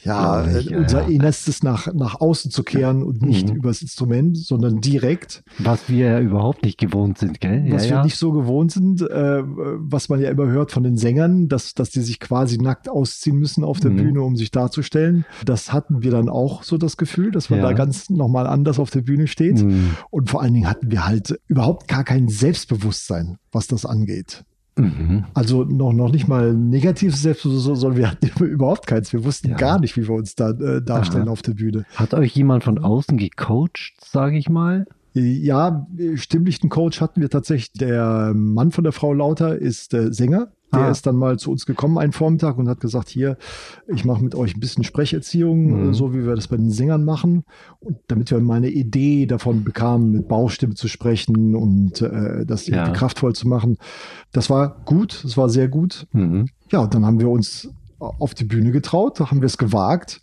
ja, 0.03 0.47
ja, 0.49 0.79
unser 0.79 1.03
ja. 1.03 1.09
Innerstes 1.09 1.63
nach, 1.63 1.93
nach 1.95 2.21
außen 2.21 2.51
zu 2.51 2.63
kehren 2.63 3.03
und 3.03 3.23
nicht 3.23 3.49
Mhm. 3.51 3.57
übers 3.57 3.83
Instrument, 3.83 4.37
sondern 4.37 4.81
direkt 4.81 5.43
Was 5.59 5.89
wir 5.89 6.07
ja 6.07 6.21
überhaupt 6.21 6.65
nicht 6.65 6.79
gewohnt 6.79 7.19
sind, 7.19 7.41
gell? 7.41 7.67
was 7.71 7.89
wir 7.89 8.03
nicht 8.03 8.17
so 8.17 8.33
gewohnt 8.33 8.73
sind, 8.73 9.03
äh, 9.03 9.43
was 9.45 10.09
man 10.09 10.21
ja 10.21 10.31
immer 10.31 10.47
hört 10.47 10.73
von 10.73 10.83
den 10.83 10.97
Sängern, 10.97 11.49
dass, 11.49 11.75
dass 11.75 11.91
die 11.91 12.01
sich 12.01 12.21
quasi 12.21 12.59
nackt 12.59 12.89
ausziehen 12.89 13.37
müssen 13.39 13.65
auf 13.65 13.81
der 13.81 13.91
Mhm. 13.91 13.97
Bühne, 13.97 14.23
um 14.23 14.37
sich 14.37 14.51
darzustellen. 14.51 15.25
Das 15.45 15.73
hatten 15.73 16.03
wir 16.03 16.11
dann 16.11 16.29
auch 16.29 16.63
so 16.63 16.79
das 16.79 16.97
Gefühl, 16.97 17.31
dass 17.31 17.51
man 17.51 17.61
da 17.61 17.73
ganz 17.73 18.11
nochmal 18.11 18.47
anders 18.47 18.79
auf 18.79 18.91
der 18.91 19.03
Bühne 19.03 19.27
steht. 19.27 19.63
Mhm. 19.63 19.91
Und 20.11 20.31
vor 20.31 20.43
allen 20.43 20.55
Dingen 20.55 20.69
hatten 20.69 20.86
wir 20.91 21.07
halt 21.07 21.39
überhaupt 21.47 21.89
gar 21.89 22.05
kein 22.05 22.29
Selbstbewusstsein, 22.29 23.39
was 23.53 23.67
das 23.67 23.85
angeht. 23.87 24.45
Mhm. 24.79 25.25
Also 25.33 25.65
noch, 25.65 25.93
noch 25.93 26.13
nicht 26.13 26.29
mal 26.29 26.53
negatives 26.53 27.23
Selbstbewusstsein, 27.23 27.77
sondern 27.77 27.99
wir 27.99 28.11
hatten 28.11 28.27
überhaupt 28.45 28.87
keins. 28.87 29.13
Wir 29.13 29.25
wussten 29.25 29.51
Ja. 29.51 29.57
gar 29.57 29.81
nicht, 29.81 29.97
wie 29.97 30.07
wir 30.07 30.15
uns 30.15 30.35
da 30.35 30.51
äh, 30.51 30.83
darstellen 30.83 31.25
Aha. 31.25 31.31
auf 31.33 31.43
der 31.43 31.55
Bühne. 31.55 31.85
Hat 31.95 32.13
euch 32.15 32.35
jemand 32.37 32.65
von 32.65 32.79
außen 32.79 33.17
gecoacht, 33.17 33.95
sage 34.05 34.37
ich 34.37 34.49
mal? 34.49 34.87
Ja, 35.15 35.87
stimmlichen 36.17 36.69
Coach 36.69 37.01
hatten 37.01 37.23
wir 37.23 37.31
tatsächlich. 37.31 37.73
Der 37.73 38.33
Mann 38.35 38.71
von 38.71 38.85
der 38.85 38.93
Frau 38.93 39.15
Lauter 39.15 39.57
ist 39.57 39.95
äh, 39.95 40.13
Sänger. 40.13 40.49
Der 40.75 40.83
Ah. 40.83 40.91
ist 40.91 41.07
dann 41.07 41.17
mal 41.17 41.39
zu 41.39 41.53
uns 41.53 41.65
gekommen 41.65 41.97
einen 41.97 42.13
Vormittag 42.13 42.59
und 42.59 42.69
hat 42.69 42.81
gesagt, 42.81 43.09
hier, 43.09 43.37
ich 43.87 44.05
mache 44.05 44.23
mit 44.23 44.35
euch 44.35 44.57
ein 44.57 44.61
bisschen 44.61 44.83
Sprecherziehung, 44.85 45.85
Mhm. 45.85 45.91
äh, 45.91 45.95
so 45.95 46.13
wie 46.13 46.27
wir 46.27 46.35
das 46.35 46.49
bei 46.49 46.57
den 46.57 46.71
Sängern 46.71 47.05
machen. 47.05 47.45
Und 47.79 47.99
damit 48.09 48.31
wir 48.33 48.41
mal 48.41 48.57
eine 48.57 48.71
Idee 48.71 49.27
davon 49.27 49.63
bekamen, 49.63 50.11
mit 50.11 50.29
Bauchstimme 50.29 50.75
zu 50.75 50.89
sprechen 50.89 51.55
und 51.55 52.03
äh, 52.03 52.45
das 52.45 52.67
Ja. 52.67 52.91
kraftvoll 52.91 53.35
zu 53.35 53.47
machen. 53.49 53.77
Das 54.33 54.51
war 54.51 54.83
gut, 54.85 55.23
das 55.25 55.37
war 55.37 55.49
sehr 55.49 55.69
gut. 55.69 56.07
Mhm. 56.13 56.47
Ja, 56.73 56.87
dann 56.89 57.07
haben 57.07 57.21
wir 57.21 57.29
uns 57.31 57.71
auf 57.99 58.35
die 58.35 58.45
Bühne 58.45 58.73
getraut, 58.73 59.21
da 59.21 59.31
haben 59.31 59.41
wir 59.41 59.47
es 59.47 59.59
gewagt. 59.59 60.21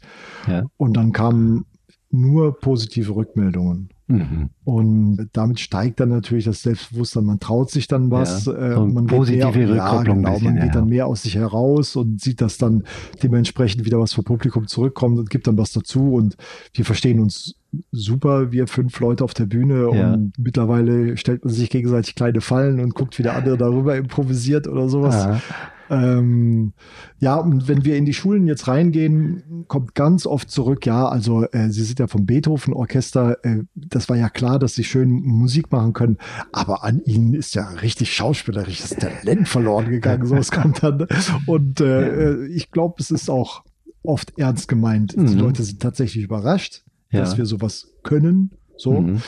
Ja. 0.48 0.64
Und 0.78 0.98
dann 0.98 1.12
kamen 1.14 1.66
nur 2.12 2.60
positive 2.60 3.16
Rückmeldungen. 3.16 3.90
Mhm. 4.08 4.50
Und 4.66 5.30
damit 5.34 5.60
steigt 5.60 6.00
dann 6.00 6.10
natürlich 6.10 6.46
das 6.46 6.62
Selbstbewusstsein. 6.62 7.24
Man 7.24 7.40
traut 7.40 7.72
sich 7.72 7.88
dann 7.88 8.12
was. 8.12 8.46
Ja, 8.46 8.54
äh, 8.54 8.74
so 8.76 8.82
und 8.82 8.94
man 8.94 9.08
positive 9.08 9.52
geht 9.52 9.68
mehr, 9.68 9.76
ja, 9.78 9.90
Rückkopplung 9.90 10.18
ein 10.18 10.24
genau, 10.24 10.34
bisschen, 10.34 10.46
man 10.46 10.56
geht 10.56 10.74
ja. 10.74 10.82
dann 10.82 10.90
mehr 10.90 11.08
aus 11.08 11.24
sich 11.24 11.36
heraus 11.36 11.96
und 11.96 12.22
sieht, 12.22 12.42
dass 12.42 12.58
dann 12.58 12.84
dementsprechend 13.22 13.86
wieder 13.86 14.00
was 14.00 14.14
vom 14.14 14.26
Publikum 14.26 14.68
zurückkommt 14.68 15.20
und 15.20 15.30
gibt 15.30 15.48
dann 15.48 15.58
was 15.58 15.72
dazu. 15.72 16.14
Und 16.14 16.36
wir 16.74 16.86
verstehen 16.86 17.20
uns 17.20 17.56
super, 17.92 18.52
wir 18.52 18.68
fünf 18.68 19.00
Leute 19.00 19.24
auf 19.24 19.34
der 19.34 19.46
Bühne. 19.46 19.90
Ja. 19.94 20.14
Und 20.14 20.34
mittlerweile 20.38 21.18
stellt 21.18 21.46
man 21.46 21.54
sich 21.54 21.70
gegenseitig 21.70 22.16
kleine 22.16 22.42
Fallen 22.42 22.80
und 22.80 22.96
guckt, 22.96 23.18
wie 23.20 23.24
der 23.24 23.36
andere 23.36 23.58
darüber 23.58 23.96
improvisiert 23.96 24.68
oder 24.68 24.90
sowas. 24.90 25.42
Ähm, 25.90 26.74
ja, 27.20 27.36
und 27.36 27.68
wenn 27.68 27.86
wir 27.86 27.98
in 27.98 28.06
die 28.06 28.14
Schulen 28.14 28.48
jetzt 28.48 28.68
reingehen, 28.68 29.66
kommt 29.68 29.96
ganz 29.96 30.26
oft 30.26 30.50
zurück, 30.50 30.86
ja, 30.86 31.08
also 31.08 31.44
äh, 31.52 31.70
Sie 31.70 31.84
sind 31.84 32.00
ja 32.00 32.08
vom 32.08 32.26
Beethoven-Orchester, 32.26 33.44
äh, 33.44 33.64
das 33.76 34.10
war 34.10 34.18
ja 34.18 34.30
klar, 34.30 34.60
dass 34.60 34.76
Sie 34.76 34.84
schön 34.84 35.10
Musik 35.10 35.72
machen 35.72 35.94
können, 35.94 36.18
aber 36.52 36.84
an 36.84 37.02
Ihnen 37.06 37.34
ist 37.34 37.56
ja 37.56 37.68
richtig 37.70 38.14
schauspielerisches 38.14 38.92
Talent 38.92 39.48
verloren 39.48 39.90
gegangen, 39.90 40.26
so 40.26 40.36
es 40.36 40.52
kommt 40.52 40.84
dann. 40.84 41.08
Und 41.46 41.82
äh, 41.82 42.46
ich 42.48 42.72
glaube, 42.72 42.96
es 43.00 43.12
ist 43.12 43.30
auch 43.30 43.64
oft 44.04 44.38
ernst 44.38 44.68
gemeint. 44.68 45.16
Mhm. 45.18 45.28
Die 45.28 45.36
Leute 45.36 45.64
sind 45.64 45.82
tatsächlich 45.82 46.24
überrascht, 46.24 46.84
Ja. 47.12 47.22
dass 47.22 47.38
wir 47.38 47.46
sowas 47.46 47.88
können, 48.04 48.52
so. 48.78 49.02
Mhm. 49.02 49.22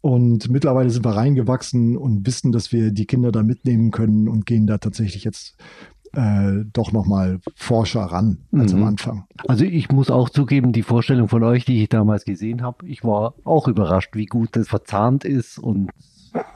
Und 0.00 0.48
mittlerweile 0.48 0.90
sind 0.90 1.04
wir 1.04 1.16
reingewachsen 1.16 1.96
und 1.96 2.24
wissen, 2.24 2.52
dass 2.52 2.72
wir 2.72 2.92
die 2.92 3.04
Kinder 3.06 3.32
da 3.32 3.42
mitnehmen 3.42 3.90
können 3.90 4.28
und 4.28 4.46
gehen 4.46 4.66
da 4.66 4.78
tatsächlich 4.78 5.24
jetzt 5.24 5.56
äh, 6.14 6.64
doch 6.72 6.92
nochmal 6.92 7.38
forscher 7.54 8.02
ran 8.02 8.38
als 8.52 8.72
Mhm. 8.72 8.82
am 8.82 8.88
Anfang. 8.88 9.24
Also 9.46 9.64
ich 9.64 9.90
muss 9.90 10.10
auch 10.10 10.28
zugeben, 10.30 10.72
die 10.72 10.82
Vorstellung 10.82 11.28
von 11.28 11.42
euch, 11.44 11.64
die 11.64 11.82
ich 11.82 11.88
damals 11.88 12.24
gesehen 12.24 12.62
habe, 12.62 12.86
ich 12.86 13.04
war 13.04 13.34
auch 13.44 13.68
überrascht, 13.68 14.14
wie 14.14 14.26
gut 14.26 14.50
das 14.52 14.68
verzahnt 14.68 15.24
ist 15.24 15.58
und 15.58 15.90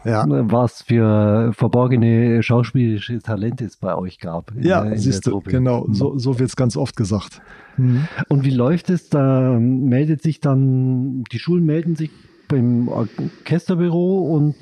Ja, 0.05 0.25
was 0.29 0.83
für 0.83 1.53
verborgene 1.55 2.43
schauspielerische 2.43 3.19
Talente 3.21 3.65
es 3.65 3.77
bei 3.79 3.95
euch 3.97 4.19
gab. 4.19 4.53
ja 4.61 4.85
der 4.85 4.99
siehst 4.99 5.27
du, 5.27 5.41
genau, 5.41 5.87
Mhm. 5.89 5.95
so, 5.95 6.19
so 6.19 6.39
wird 6.39 6.51
es 6.51 6.57
ganz 6.57 6.77
oft 6.77 6.95
gesagt. 6.97 7.41
Mhm. 7.79 8.07
Und 8.29 8.45
wie 8.45 8.51
läuft 8.51 8.91
es? 8.91 9.09
Da 9.09 9.59
meldet 9.59 10.23
sich 10.23 10.41
dann, 10.41 11.25
die 11.33 11.39
Schulen 11.39 11.65
melden 11.65 11.97
sich 11.97 12.11
beim 12.49 12.89
Orchesterbüro 12.89 14.21
und 14.35 14.55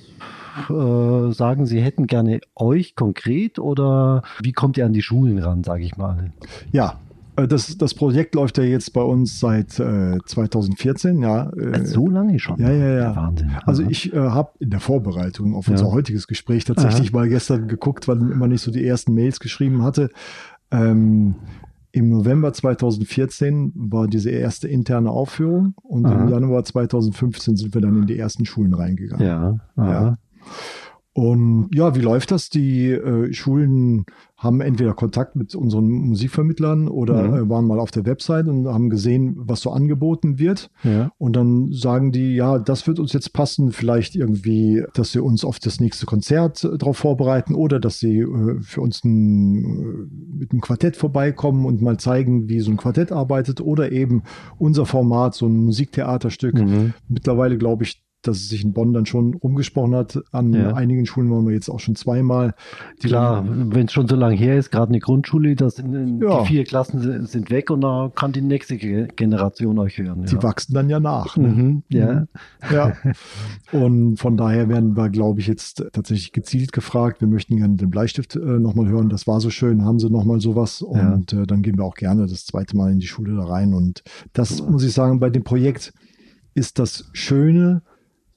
äh, 0.68 1.32
sagen, 1.32 1.66
sie 1.66 1.80
hätten 1.80 2.06
gerne 2.06 2.40
euch 2.54 2.94
konkret 2.96 3.58
oder 3.58 4.22
wie 4.42 4.52
kommt 4.52 4.76
ihr 4.78 4.86
an 4.86 4.92
die 4.92 5.02
Schulen 5.02 5.38
ran, 5.38 5.64
sage 5.64 5.84
ich 5.84 5.96
mal? 5.96 6.32
Ja, 6.72 6.98
äh, 7.36 7.48
das, 7.48 7.76
das 7.78 7.94
Projekt 7.94 8.34
läuft 8.34 8.58
ja 8.58 8.64
jetzt 8.64 8.92
bei 8.92 9.02
uns 9.02 9.40
seit 9.40 9.78
äh, 9.78 10.18
2014, 10.24 11.22
ja. 11.22 11.50
äh, 11.50 11.84
so 11.86 12.08
lange 12.08 12.38
schon? 12.38 12.58
ja, 12.60 12.70
ja, 12.70 12.98
ja. 12.98 13.16
Wahnsinn. 13.16 13.50
Also 13.64 13.82
Aha. 13.82 13.90
ich 13.90 14.12
äh, 14.12 14.18
habe 14.18 14.50
in 14.58 14.70
der 14.70 14.80
Vorbereitung 14.80 15.54
auf 15.54 15.66
Ja. 15.66 15.72
unser 15.72 15.90
heutiges 15.92 16.26
Gespräch 16.26 16.64
tatsächlich 16.64 17.12
mal 17.12 17.28
gestern 17.28 17.68
geguckt, 17.68 18.08
weil 18.08 18.18
immer 18.18 18.48
nicht 18.48 18.62
so 18.62 18.70
die 18.70 18.84
ersten 18.84 19.14
Mails 19.14 19.40
geschrieben 19.40 19.82
hatte. 19.82 20.10
Ähm, 20.70 21.34
Im 21.92 22.08
November 22.08 22.52
2014 22.52 23.72
war 23.74 24.06
diese 24.06 24.30
erste 24.30 24.68
interne 24.68 25.10
Aufführung 25.10 25.74
und 25.82 26.06
Aha. 26.06 26.22
im 26.22 26.28
Januar 26.28 26.64
2015 26.64 27.56
sind 27.56 27.74
wir 27.74 27.80
dann 27.80 27.96
in 27.98 28.06
die 28.06 28.18
ersten 28.18 28.44
Schulen 28.46 28.74
reingegangen. 28.74 29.26
Ja, 29.26 29.58
aha. 29.76 29.90
Ja. 29.92 30.14
Und 31.12 31.70
ja, 31.74 31.96
wie 31.96 32.00
läuft 32.00 32.30
das? 32.30 32.50
Die 32.50 32.88
äh, 32.92 33.32
Schulen 33.32 34.06
haben 34.36 34.60
entweder 34.60 34.94
Kontakt 34.94 35.34
mit 35.34 35.54
unseren 35.56 35.88
Musikvermittlern 35.90 36.86
oder 36.88 37.24
Mhm. 37.24 37.34
äh, 37.34 37.48
waren 37.50 37.66
mal 37.66 37.80
auf 37.80 37.90
der 37.90 38.06
Website 38.06 38.46
und 38.46 38.68
haben 38.68 38.90
gesehen, 38.90 39.34
was 39.36 39.60
so 39.60 39.70
angeboten 39.72 40.38
wird. 40.38 40.70
ja. 40.84 41.10
Und 41.18 41.34
dann 41.34 41.72
sagen 41.72 42.12
die, 42.12 42.36
ja, 42.36 42.60
das 42.60 42.86
wird 42.86 43.00
uns 43.00 43.12
jetzt 43.12 43.32
passen, 43.32 43.72
vielleicht 43.72 44.14
irgendwie, 44.14 44.84
dass 44.94 45.10
sie 45.10 45.20
uns 45.20 45.44
auf 45.44 45.58
das 45.58 45.80
nächste 45.80 46.06
Konzert 46.06 46.62
äh, 46.62 46.78
darauf 46.78 46.98
vorbereiten 46.98 47.54
oder 47.56 47.80
dass 47.80 47.98
sie 47.98 48.20
äh, 48.20 48.60
für 48.60 48.80
uns 48.80 49.02
ein, 49.04 49.64
äh, 49.64 50.38
mit 50.38 50.52
einem 50.52 50.60
Quartett 50.60 50.96
vorbeikommen 50.96 51.66
und 51.66 51.82
mal 51.82 51.98
zeigen, 51.98 52.48
wie 52.48 52.60
so 52.60 52.70
ein 52.70 52.76
Quartett 52.76 53.10
arbeitet 53.10 53.60
oder 53.60 53.90
eben 53.90 54.22
unser 54.58 54.86
Format, 54.86 55.34
so 55.34 55.46
ein 55.46 55.56
Musiktheaterstück. 55.56 56.54
Mhm. 56.54 56.94
Mittlerweile, 57.08 57.58
glaube 57.58 57.82
ich, 57.82 58.00
dass 58.22 58.36
es 58.38 58.48
sich 58.48 58.64
in 58.64 58.72
Bonn 58.72 58.92
dann 58.92 59.06
schon 59.06 59.34
rumgesprochen 59.34 59.94
hat. 59.94 60.20
An 60.32 60.52
Ja. 60.52 60.74
einigen 60.74 61.06
Schulen 61.06 61.30
waren 61.30 61.46
wir 61.46 61.54
jetzt 61.54 61.68
auch 61.68 61.80
schon 61.80 61.94
zweimal. 61.96 62.54
Klar, 63.02 63.44
wenn 63.48 63.86
es 63.86 63.92
schon 63.92 64.08
so 64.08 64.16
lange 64.16 64.34
her 64.36 64.58
ist, 64.58 64.70
gerade 64.70 64.90
eine 64.90 64.98
Grundschule, 65.00 65.54
das 65.56 65.76
sind, 65.76 66.20
Ja. 66.22 66.42
die 66.42 66.46
vier 66.48 66.64
Klassen 66.64 67.26
sind- 67.26 67.50
weg 67.50 67.70
und 67.70 67.80
da 67.80 68.10
kann 68.14 68.32
die 68.32 68.42
nächste 68.42 68.76
Ge- 68.76 69.08
Generation 69.16 69.78
euch 69.78 69.98
hören. 69.98 70.24
Die 70.24 70.34
ja. 70.34 70.42
wachsen 70.42 70.74
dann 70.74 70.88
ja 70.90 71.00
nach. 71.00 71.36
Ne? 71.36 71.48
Mhm, 71.48 71.82
ja. 71.88 72.26
Ja. 72.70 72.92
Und 73.72 74.18
von 74.18 74.36
daher 74.36 74.68
werden 74.68 74.96
wir, 74.96 75.08
glaube 75.10 75.40
ich, 75.40 75.46
jetzt 75.46 75.84
tatsächlich 75.92 76.32
gezielt 76.32 76.72
gefragt. 76.72 77.20
Wir 77.20 77.28
möchten 77.28 77.56
gerne 77.56 77.76
den 77.76 77.90
Bleistift 77.90 78.36
äh, 78.36 78.38
nochmal 78.38 78.88
hören. 78.88 79.08
Das 79.08 79.26
war 79.26 79.40
so 79.40 79.50
schön. 79.50 79.84
Haben 79.84 79.98
sie 79.98 80.10
nochmal 80.10 80.40
sowas? 80.40 80.82
Und 80.82 81.32
äh, 81.32 81.46
dann 81.46 81.62
gehen 81.62 81.78
wir 81.78 81.84
auch 81.84 81.94
gerne 81.94 82.26
das 82.26 82.44
zweite 82.46 82.76
Mal 82.76 82.92
in 82.92 82.98
die 82.98 83.06
Schule 83.06 83.34
da 83.36 83.44
rein. 83.44 83.74
Und 83.74 84.02
das 84.32 84.60
muss 84.62 84.84
ich 84.84 84.92
sagen, 84.92 85.20
bei 85.20 85.30
dem 85.30 85.44
Projekt 85.44 85.92
ist 86.54 86.78
das 86.78 87.08
Schöne, 87.12 87.82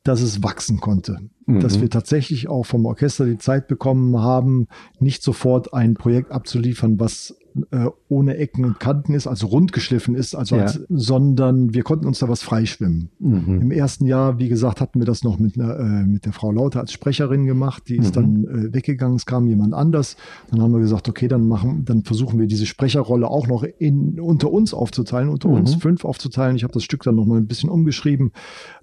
dass 0.03 0.21
es 0.21 0.43
wachsen 0.43 0.79
konnte. 0.79 1.17
Mhm. 1.45 1.59
Dass 1.61 1.79
wir 1.81 1.89
tatsächlich 1.89 2.47
auch 2.49 2.65
vom 2.65 2.85
Orchester 2.85 3.25
die 3.25 3.37
Zeit 3.37 3.67
bekommen 3.67 4.17
haben, 4.19 4.67
nicht 4.99 5.23
sofort 5.23 5.73
ein 5.73 5.93
Projekt 5.93 6.31
abzuliefern, 6.31 6.99
was 6.99 7.35
äh, 7.71 7.85
ohne 8.09 8.37
Ecken 8.37 8.65
und 8.65 8.79
Kanten 8.79 9.13
ist, 9.13 9.27
also 9.27 9.45
rund 9.47 9.73
geschliffen 9.73 10.15
ist, 10.15 10.33
also 10.35 10.55
Ja. 10.55 10.63
als, 10.63 10.81
sondern 10.89 11.73
wir 11.75 11.83
konnten 11.83 12.07
uns 12.07 12.19
da 12.19 12.27
was 12.27 12.41
freischwimmen. 12.41 13.09
Mhm. 13.19 13.61
Im 13.61 13.71
ersten 13.71 14.05
Jahr, 14.07 14.39
wie 14.39 14.49
gesagt, 14.49 14.81
hatten 14.81 14.99
wir 14.99 15.05
das 15.05 15.23
noch 15.23 15.37
mit, 15.37 15.59
einer, 15.59 15.77
äh, 15.79 16.05
mit 16.05 16.25
der 16.25 16.33
Frau 16.33 16.51
Lauter 16.51 16.79
als 16.79 16.91
Sprecherin 16.93 17.45
gemacht. 17.45 17.83
Die 17.89 17.97
ist 17.97 18.15
Mhm. 18.15 18.43
dann 18.43 18.45
äh, 18.45 18.73
weggegangen, 18.73 19.17
es 19.17 19.25
kam 19.27 19.47
jemand 19.47 19.73
anders. 19.75 20.17
Dann 20.49 20.61
haben 20.61 20.71
wir 20.73 20.79
gesagt, 20.79 21.07
okay, 21.07 21.27
dann 21.27 21.47
machen, 21.47 21.85
dann 21.85 22.03
versuchen 22.03 22.39
wir 22.39 22.47
diese 22.47 22.65
Sprecherrolle 22.65 23.27
auch 23.27 23.47
noch 23.47 23.63
in, 23.63 24.19
unter 24.19 24.51
uns 24.51 24.73
aufzuteilen, 24.73 25.29
unter 25.29 25.49
Mhm. 25.49 25.55
uns 25.55 25.75
fünf 25.75 26.05
aufzuteilen. 26.05 26.55
Ich 26.55 26.63
habe 26.63 26.73
das 26.73 26.83
Stück 26.83 27.03
dann 27.03 27.15
noch 27.15 27.25
mal 27.25 27.37
ein 27.37 27.47
bisschen 27.47 27.69
umgeschrieben. 27.69 28.31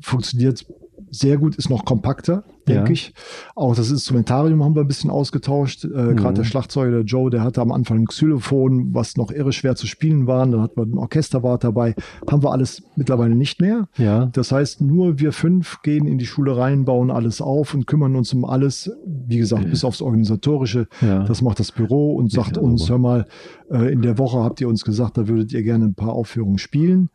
Funktioniert 0.00 0.64
sehr 1.10 1.36
gut, 1.38 1.56
ist 1.56 1.70
noch 1.70 1.84
kompakter, 1.84 2.44
denke 2.68 2.84
Ja. 2.88 2.90
ich. 2.90 3.12
Auch 3.56 3.74
das 3.74 3.90
Instrumentarium 3.90 4.62
haben 4.62 4.74
wir 4.74 4.82
ein 4.82 4.86
bisschen 4.88 5.10
ausgetauscht. 5.10 5.84
Äh, 5.84 5.88
Mhm. 5.88 6.16
Gerade 6.16 6.34
der 6.34 6.44
Schlagzeuger, 6.44 6.90
der 6.90 7.04
Joe, 7.04 7.30
der 7.30 7.42
hatte 7.42 7.60
am 7.60 7.72
Anfang 7.72 7.98
ein 7.98 8.06
Xylophon, 8.06 8.94
was 8.94 9.16
noch 9.16 9.30
irre 9.30 9.52
schwer 9.52 9.74
zu 9.76 9.86
spielen 9.86 10.26
war. 10.26 10.46
Dann 10.46 10.60
hatten 10.60 10.76
wir 10.80 10.86
ein 10.86 10.98
Orchesterwart 10.98 11.64
dabei. 11.64 11.94
Haben 12.30 12.42
wir 12.42 12.52
alles 12.52 12.82
mittlerweile 12.96 13.34
nicht 13.34 13.60
mehr. 13.60 13.88
Ja. 13.96 14.26
Das 14.26 14.52
heißt, 14.52 14.80
nur 14.80 15.18
wir 15.18 15.32
fünf 15.32 15.82
gehen 15.82 16.06
in 16.06 16.18
die 16.18 16.26
Schule 16.26 16.56
rein, 16.56 16.84
bauen 16.84 17.10
alles 17.10 17.40
auf 17.40 17.74
und 17.74 17.86
kümmern 17.86 18.14
uns 18.16 18.32
um 18.32 18.44
alles. 18.44 18.90
Wie 19.04 19.38
gesagt, 19.38 19.68
bis 19.70 19.84
aufs 19.84 20.02
Organisatorische. 20.02 20.86
Ja. 21.00 21.24
Das 21.24 21.42
macht 21.42 21.58
das 21.60 21.72
Büro 21.72 22.14
und 22.14 22.30
sagt 22.30 22.56
uns, 22.56 22.88
hör 22.88 22.98
mal, 22.98 23.26
äh, 23.70 23.92
in 23.92 24.02
der 24.02 24.18
Woche 24.18 24.38
habt 24.44 24.60
ihr 24.60 24.68
uns 24.68 24.84
gesagt, 24.84 25.18
da 25.18 25.26
würdet 25.28 25.52
ihr 25.52 25.62
gerne 25.62 25.86
ein 25.86 25.94
paar 25.94 26.12
Aufführungen 26.12 26.58
spielen. 26.58 27.10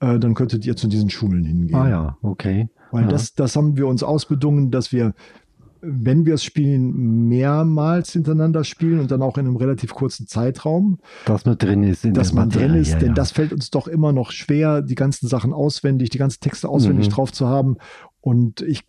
Äh, 0.00 0.18
Dann 0.18 0.34
könntet 0.34 0.66
ihr 0.66 0.76
zu 0.76 0.88
diesen 0.88 1.10
Schulen 1.10 1.44
hingehen. 1.44 1.76
Ah 1.76 1.88
ja, 1.88 2.16
okay. 2.22 2.68
Weil 2.90 3.04
ja. 3.04 3.08
das, 3.08 3.34
das 3.34 3.54
haben 3.56 3.76
wir 3.76 3.86
uns 3.86 4.02
ausbedungen, 4.02 4.70
dass 4.70 4.92
wir, 4.92 5.14
wenn 5.82 6.26
wir 6.26 6.34
es 6.34 6.44
spielen, 6.44 7.28
mehrmals 7.28 8.12
hintereinander 8.12 8.64
spielen 8.64 8.98
und 9.00 9.10
dann 9.10 9.22
auch 9.22 9.38
in 9.38 9.46
einem 9.46 9.56
relativ 9.56 9.94
kurzen 9.94 10.26
Zeitraum, 10.26 10.98
dass 11.24 11.44
man 11.44 11.56
drin 11.56 11.82
ist. 11.84 12.04
In 12.04 12.14
dass 12.14 12.32
man 12.32 12.50
drin 12.50 12.62
Materie, 12.62 12.80
ist, 12.82 12.92
ja, 12.92 12.98
denn 12.98 13.08
ja. 13.08 13.14
das 13.14 13.30
fällt 13.30 13.52
uns 13.52 13.70
doch 13.70 13.86
immer 13.86 14.12
noch 14.12 14.32
schwer, 14.32 14.82
die 14.82 14.94
ganzen 14.96 15.28
Sachen 15.28 15.52
auswendig, 15.52 16.10
die 16.10 16.18
ganzen 16.18 16.40
Texte 16.40 16.68
auswendig 16.68 17.06
Mhm. 17.06 17.12
drauf 17.12 17.32
zu 17.32 17.46
haben. 17.46 17.76
Und 18.20 18.60
ich 18.62 18.82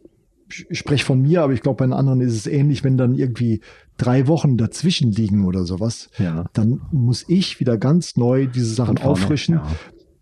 spreche 0.49 1.05
von 1.05 1.21
mir, 1.21 1.43
aber 1.43 1.53
ich 1.53 1.61
glaube, 1.61 1.77
bei 1.77 1.85
den 1.85 1.93
anderen 1.93 2.19
ist 2.19 2.33
es 2.33 2.47
ähnlich, 2.47 2.83
wenn 2.83 2.97
dann 2.97 3.15
irgendwie 3.15 3.61
drei 3.97 4.27
Wochen 4.27 4.57
dazwischen 4.57 5.11
liegen 5.11 5.45
oder 5.45 5.63
sowas, 5.65 6.09
Ja. 6.17 6.45
dann 6.53 6.81
muss 6.91 7.23
ich 7.29 7.59
wieder 7.59 7.77
ganz 7.77 8.17
neu 8.17 8.47
diese 8.47 8.73
Sachen 8.73 8.97
auffrischen, 8.97 9.55
ja. 9.55 9.63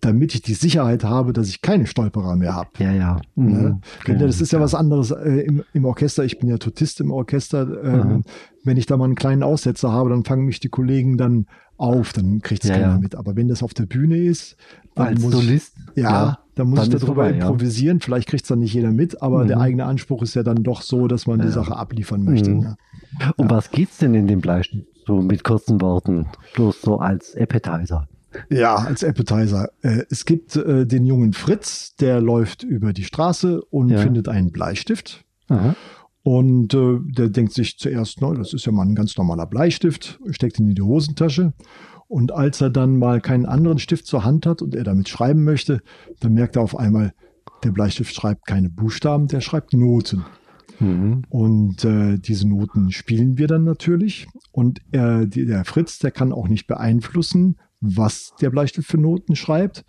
Damit 0.01 0.34
ich 0.36 0.41
die 0.41 0.53
Sicherheit 0.53 1.03
habe, 1.03 1.34
dass 1.34 1.50
ich 1.50 1.62
keine 1.62 1.86
Stolperer 1.88 2.36
mehr 2.36 2.56
habe. 2.56 2.70
Ja, 2.79 2.91
ja. 2.91 3.22
Ne? 3.36 3.53
Mhm. 3.53 3.82
Denn 4.08 4.20
das 4.20 4.41
ist 4.41 4.51
ja 4.53 4.60
was 4.60 4.74
anderes 4.75 5.12
äh, 5.12 5.41
im, 5.41 5.63
im 5.74 5.86
Orchester. 5.86 6.24
Ich 6.24 6.39
bin 6.39 6.50
ja 6.50 6.58
Totist 6.58 7.00
im 7.01 7.12
Orchester. 7.12 7.68
Ähm. 7.84 8.24
Wenn 8.65 8.75
ich 8.75 8.86
da 8.86 8.98
mal 8.98 9.06
einen 9.06 9.15
kleinen 9.15 9.41
Aussetzer 9.41 9.91
habe, 9.91 10.10
dann 10.10 10.25
fangen 10.25 10.46
mich 10.46 10.60
die 10.60 10.68
Kollegen 10.68 11.18
dann 11.18 11.48
auf, 11.77 12.12
dann 12.12 12.41
kriegt 12.41 12.63
es 12.65 12.70
Ja, 12.70 12.75
keiner 12.75 12.88
ja. 12.94 12.98
mit. 13.00 13.15
Aber 13.15 13.36
wenn 13.38 13.48
das 13.48 13.63
auf 13.63 13.74
der 13.74 13.86
Bühne 13.86 14.18
ist, 14.18 14.58
dann 14.96 15.08
Als 15.08 15.22
muss 15.22 15.32
Solist. 15.32 15.74
ich, 15.96 16.03
ja, 16.03 16.39
dann 16.56 16.68
muss 16.68 16.79
dann 16.79 16.88
ich 16.89 16.94
darüber 16.96 17.06
vorbei, 17.08 17.29
ja. 17.32 17.36
improvisieren. 17.48 18.01
Vielleicht 18.01 18.27
kriegt 18.27 18.44
es 18.44 18.50
dann 18.50 18.60
nicht 18.60 18.74
jeder 18.74 18.91
mit, 18.91 19.22
aber 19.22 19.44
Mhm. 19.46 19.48
der 19.48 19.60
eigene 19.62 19.86
Anspruch 19.86 20.24
ist 20.24 20.34
ja 20.36 20.44
dann 20.44 20.62
doch 20.63 20.82
so, 20.82 21.08
dass 21.08 21.25
man 21.25 21.39
die 21.39 21.46
Ja. 21.46 21.51
Sache 21.53 21.75
abliefern 21.77 22.24
möchte. 22.25 22.50
Mhm. 22.51 22.60
Ne? 22.60 22.77
Um 23.38 23.50
was 23.50 23.72
geht's 23.72 23.98
denn 23.98 24.13
in 24.13 24.27
dem 24.27 24.41
Bleistift? 24.41 24.86
So 25.08 25.22
mit 25.22 25.44
kurzen 25.46 25.80
Worten. 25.82 26.28
Bloß 26.56 26.82
so 26.82 27.00
als 27.00 27.36
Appetizer. 27.38 28.08
Ja, 28.50 28.76
als 28.76 29.04
Appetizer. 29.04 29.70
Äh, 29.82 30.04
es 30.10 30.26
gibt 30.26 30.56
äh, 30.56 30.86
den 30.86 31.06
jungen 31.06 31.34
Fritz, 31.34 31.96
der 31.96 32.22
läuft 32.22 32.63
über 32.63 32.94
die 32.94 33.04
Straße 33.04 33.62
und 33.62 33.89
Ja. 33.89 34.00
findet 34.00 34.28
einen 34.28 34.52
Bleistift. 34.52 35.26
Aha. 35.48 35.76
Und 36.22 36.74
äh, 36.74 37.00
der 37.02 37.30
denkt 37.30 37.54
sich 37.54 37.78
zuerst, 37.78 38.22
das 38.22 38.54
ist 38.54 38.65
ja 38.65 38.72
mal 38.72 38.86
ein 38.86 38.96
ganz 38.96 39.18
normaler 39.18 39.48
Bleistift, 39.48 40.20
steckt 40.32 40.60
ihn 40.60 40.70
in 40.70 40.76
die 40.76 40.82
Hosentasche. 40.82 41.54
Und 42.08 42.32
als 42.32 42.60
er 42.62 42.70
dann 42.70 42.98
mal 42.98 43.22
keinen 43.22 43.46
anderen 43.46 43.80
Stift 43.80 44.06
zur 44.06 44.26
Hand 44.26 44.46
hat 44.46 44.62
und 44.62 44.76
er 44.76 44.84
damit 44.84 45.10
schreiben 45.10 45.44
möchte, 45.44 45.82
dann 46.20 46.34
merkt 46.34 46.56
er 46.56 46.63
auf 46.63 46.78
einmal, 46.78 47.13
der 47.63 47.72
Bleistift 47.72 48.13
schreibt 48.13 48.46
keine 48.48 48.70
Buchstaben, 48.70 49.28
der 49.28 49.42
schreibt 49.42 49.74
Noten. 49.74 50.26
Mhm. 50.80 51.24
Und 51.30 51.84
äh, 51.86 52.18
diese 52.18 52.48
Noten 52.48 52.92
spielen 52.92 53.38
wir 53.38 53.48
dann 53.48 53.63
natürlich. 53.63 54.28
Und 54.52 54.82
äh, 54.92 55.28
die, 55.28 55.46
der 55.46 55.65
Fritz, 55.65 56.00
der 56.00 56.12
kann 56.12 56.32
auch 56.32 56.48
nicht 56.48 56.68
beeinflussen, 56.68 57.58
was 57.82 58.34
der 58.42 58.50
Bleistift 58.50 58.88
für 58.89 58.98
Noten 58.98 59.36
schreibt. 59.36 59.86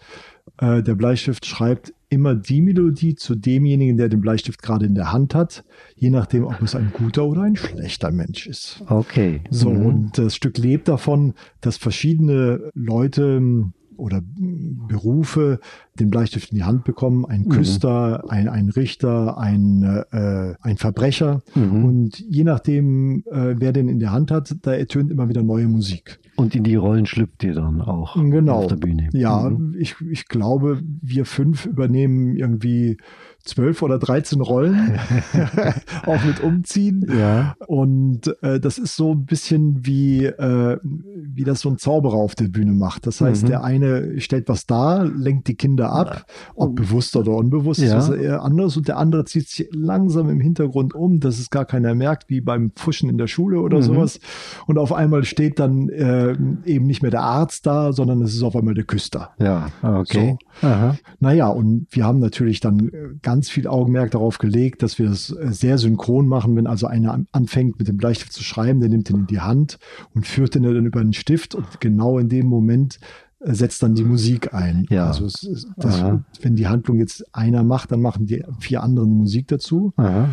Äh, 0.59 0.83
der 0.83 0.95
Bleistift 0.95 1.47
schreibt 1.47 1.93
immer 2.09 2.35
die 2.35 2.61
Melodie 2.61 3.15
zu 3.15 3.35
demjenigen, 3.37 3.97
der 3.97 4.09
den 4.09 4.21
Bleistift 4.21 4.63
gerade 4.63 4.85
in 4.87 4.95
der 4.97 5.13
Hand 5.13 5.35
hat, 5.35 5.65
je 5.95 6.11
nachdem, 6.11 6.45
ob 6.45 6.61
es 6.63 6.75
ein 6.75 6.91
guter 6.93 7.25
oder 7.27 7.43
ein 7.43 7.55
schlechter 7.57 8.11
Mensch 8.11 8.47
ist. 8.49 8.83
Okay. 8.89 9.43
So, 9.51 9.71
Mhm. 9.71 9.87
und 9.87 10.19
das 10.19 10.35
Stück 10.35 10.59
lebt 10.59 10.89
davon, 10.89 11.35
dass 11.61 11.77
verschiedene 11.77 12.71
Leute 12.75 13.37
m, 13.37 13.75
oder 13.97 14.19
m, 14.39 14.87
Berufe 14.89 15.61
den 16.01 16.11
Bleistift 16.11 16.51
in 16.51 16.57
die 16.57 16.65
Hand 16.65 16.83
bekommen. 16.85 17.25
Ein 17.27 17.43
Mhm. 17.43 17.49
Küster, 17.51 18.25
ein, 18.29 18.49
ein 18.49 18.71
Richter, 18.71 19.39
ein, 19.39 19.83
äh, 20.11 20.55
ein 20.63 20.79
Verbrecher. 20.79 21.43
Mhm. 21.55 21.85
Und 21.85 22.19
je 22.19 22.43
nachdem, 22.45 23.23
äh, 23.31 23.55
wer 23.59 23.73
den 23.73 23.89
in 23.89 24.01
der 24.01 24.11
Hand 24.11 24.31
hat, 24.33 24.57
da 24.63 24.73
ertönt 24.73 25.13
immer 25.13 25.29
wieder 25.29 25.43
neue 25.45 25.69
Musik. 25.69 26.19
Und 26.41 26.55
in 26.55 26.65
die 26.65 26.75
Rollen 26.77 27.07
schlüpft 27.07 27.43
ihr 27.45 27.55
dann 27.55 27.81
auch 27.81 28.15
Genau. 28.17 28.57
auf 28.59 28.67
der 28.69 28.77
Bühne. 28.77 29.09
Ja, 29.13 29.49
Mhm. 29.51 29.75
ich, 29.79 29.97
ich 30.11 30.27
glaube, 30.29 30.81
wir 31.03 31.25
fünf 31.25 31.67
übernehmen 31.67 32.35
irgendwie 32.37 32.97
zwölf 33.43 33.81
oder 33.81 33.99
dreizehn 33.99 34.43
Rollen, 34.43 34.99
auch 36.07 36.23
mit 36.25 36.41
Umziehen. 36.43 37.07
Ja. 37.19 37.55
Und 37.67 38.37
äh, 38.43 38.61
das 38.61 38.77
ist 38.77 38.97
so 38.97 39.13
ein 39.13 39.25
bisschen 39.25 39.87
wie, 39.87 40.27
äh, 40.27 40.77
wie 40.83 41.45
das 41.45 41.61
so 41.61 41.71
ein 41.71 41.79
Zauberer 41.79 42.15
auf 42.17 42.35
der 42.35 42.49
Bühne 42.49 42.73
macht. 42.73 43.07
Das 43.07 43.21
heißt, 43.23 43.45
Mhm. 43.45 43.47
der 43.49 43.65
eine 43.65 44.21
stellt 44.21 44.49
was 44.49 44.67
dar, 44.67 45.07
lenkt 45.07 45.49
die 45.49 45.55
Kinder 45.55 45.91
ab, 45.91 46.27
ob 46.55 46.77
bewusst 46.77 47.17
oder 47.17 47.33
unbewusst, 47.33 47.81
Ja. 47.81 47.99
ist 47.99 48.11
eher 48.11 48.43
anders. 48.43 48.77
Und 48.77 48.89
der 48.89 48.99
andere 48.99 49.25
zieht 49.25 49.49
sich 49.49 49.69
langsam 49.73 50.29
im 50.29 50.41
Hintergrund 50.41 50.95
um, 50.95 51.19
dass 51.21 51.39
es 51.39 51.49
gar 51.49 51.65
keiner 51.65 51.95
merkt, 51.95 52.29
wie 52.29 52.43
beim 52.43 52.73
Pfuschen 52.73 53.09
in 53.09 53.17
der 53.17 53.27
Schule 53.27 53.61
oder 53.61 53.79
Mhm. 53.79 53.83
sowas. 53.83 54.21
Und 54.67 54.77
auf 54.77 54.93
einmal 54.93 55.25
steht 55.25 55.59
dann 55.59 55.89
äh, 55.89 56.30
eben 56.65 56.87
nicht 56.87 57.03
mehr 57.03 57.11
der 57.11 57.23
Arzt 57.23 57.67
da, 57.67 57.93
sondern 57.93 58.21
es 58.23 58.35
ist 58.35 58.43
auf 58.43 58.55
einmal 58.57 58.75
der 58.75 58.85
Küster. 58.85 59.31
Ja, 59.39 59.69
okay. 59.83 60.37
Aha. 60.63 60.97
Naja, 61.21 61.49
und 61.49 61.87
wir 61.91 62.05
haben 62.05 62.19
natürlich 62.19 62.61
dann 62.61 62.89
äh, 62.89 62.93
ganz 63.23 63.49
viel 63.51 63.67
Augenmerk 63.67 64.11
darauf 64.11 64.39
gelegt, 64.39 64.83
dass 64.83 64.99
wir 64.99 65.09
das 65.09 65.31
äh, 65.31 65.53
sehr 65.53 65.79
synchron 65.79 66.27
machen. 66.27 66.57
Wenn 66.57 66.67
also 66.67 66.87
einer 66.87 67.13
an- 67.15 67.27
anfängt 67.33 67.79
mit 67.79 67.89
dem 67.89 67.97
Bleistift 67.97 68.33
zu 68.33 68.43
schreiben, 68.43 68.81
der 68.81 68.89
nimmt 68.89 69.09
den 69.09 69.17
in 69.17 69.27
die 69.27 69.41
Hand 69.41 69.79
und 70.15 70.27
führt 70.27 70.55
den 70.55 70.63
dann 70.63 70.87
über 70.87 71.03
den 71.03 71.13
Stift 71.13 71.55
und 71.55 71.81
genau 71.81 72.19
in 72.19 72.29
dem 72.29 72.47
Moment 72.47 72.99
äh, 73.41 73.55
setzt 73.55 73.83
dann 73.83 73.95
die 73.95 74.05
Musik 74.05 74.53
ein. 74.55 74.87
Ja. 74.91 75.07
Also 75.09 75.27
ist- 75.27 75.67
das, 75.77 76.03
wenn 76.43 76.57
die 76.57 76.67
Handlung 76.69 76.99
jetzt 76.99 77.25
einer 77.35 77.63
macht, 77.63 77.93
dann 77.93 78.01
machen 78.03 78.27
die 78.27 78.45
vier 78.59 78.83
anderen 78.83 79.11
die 79.11 79.17
Musik 79.17 79.49
dazu. 79.49 79.93
Aha. 79.97 80.31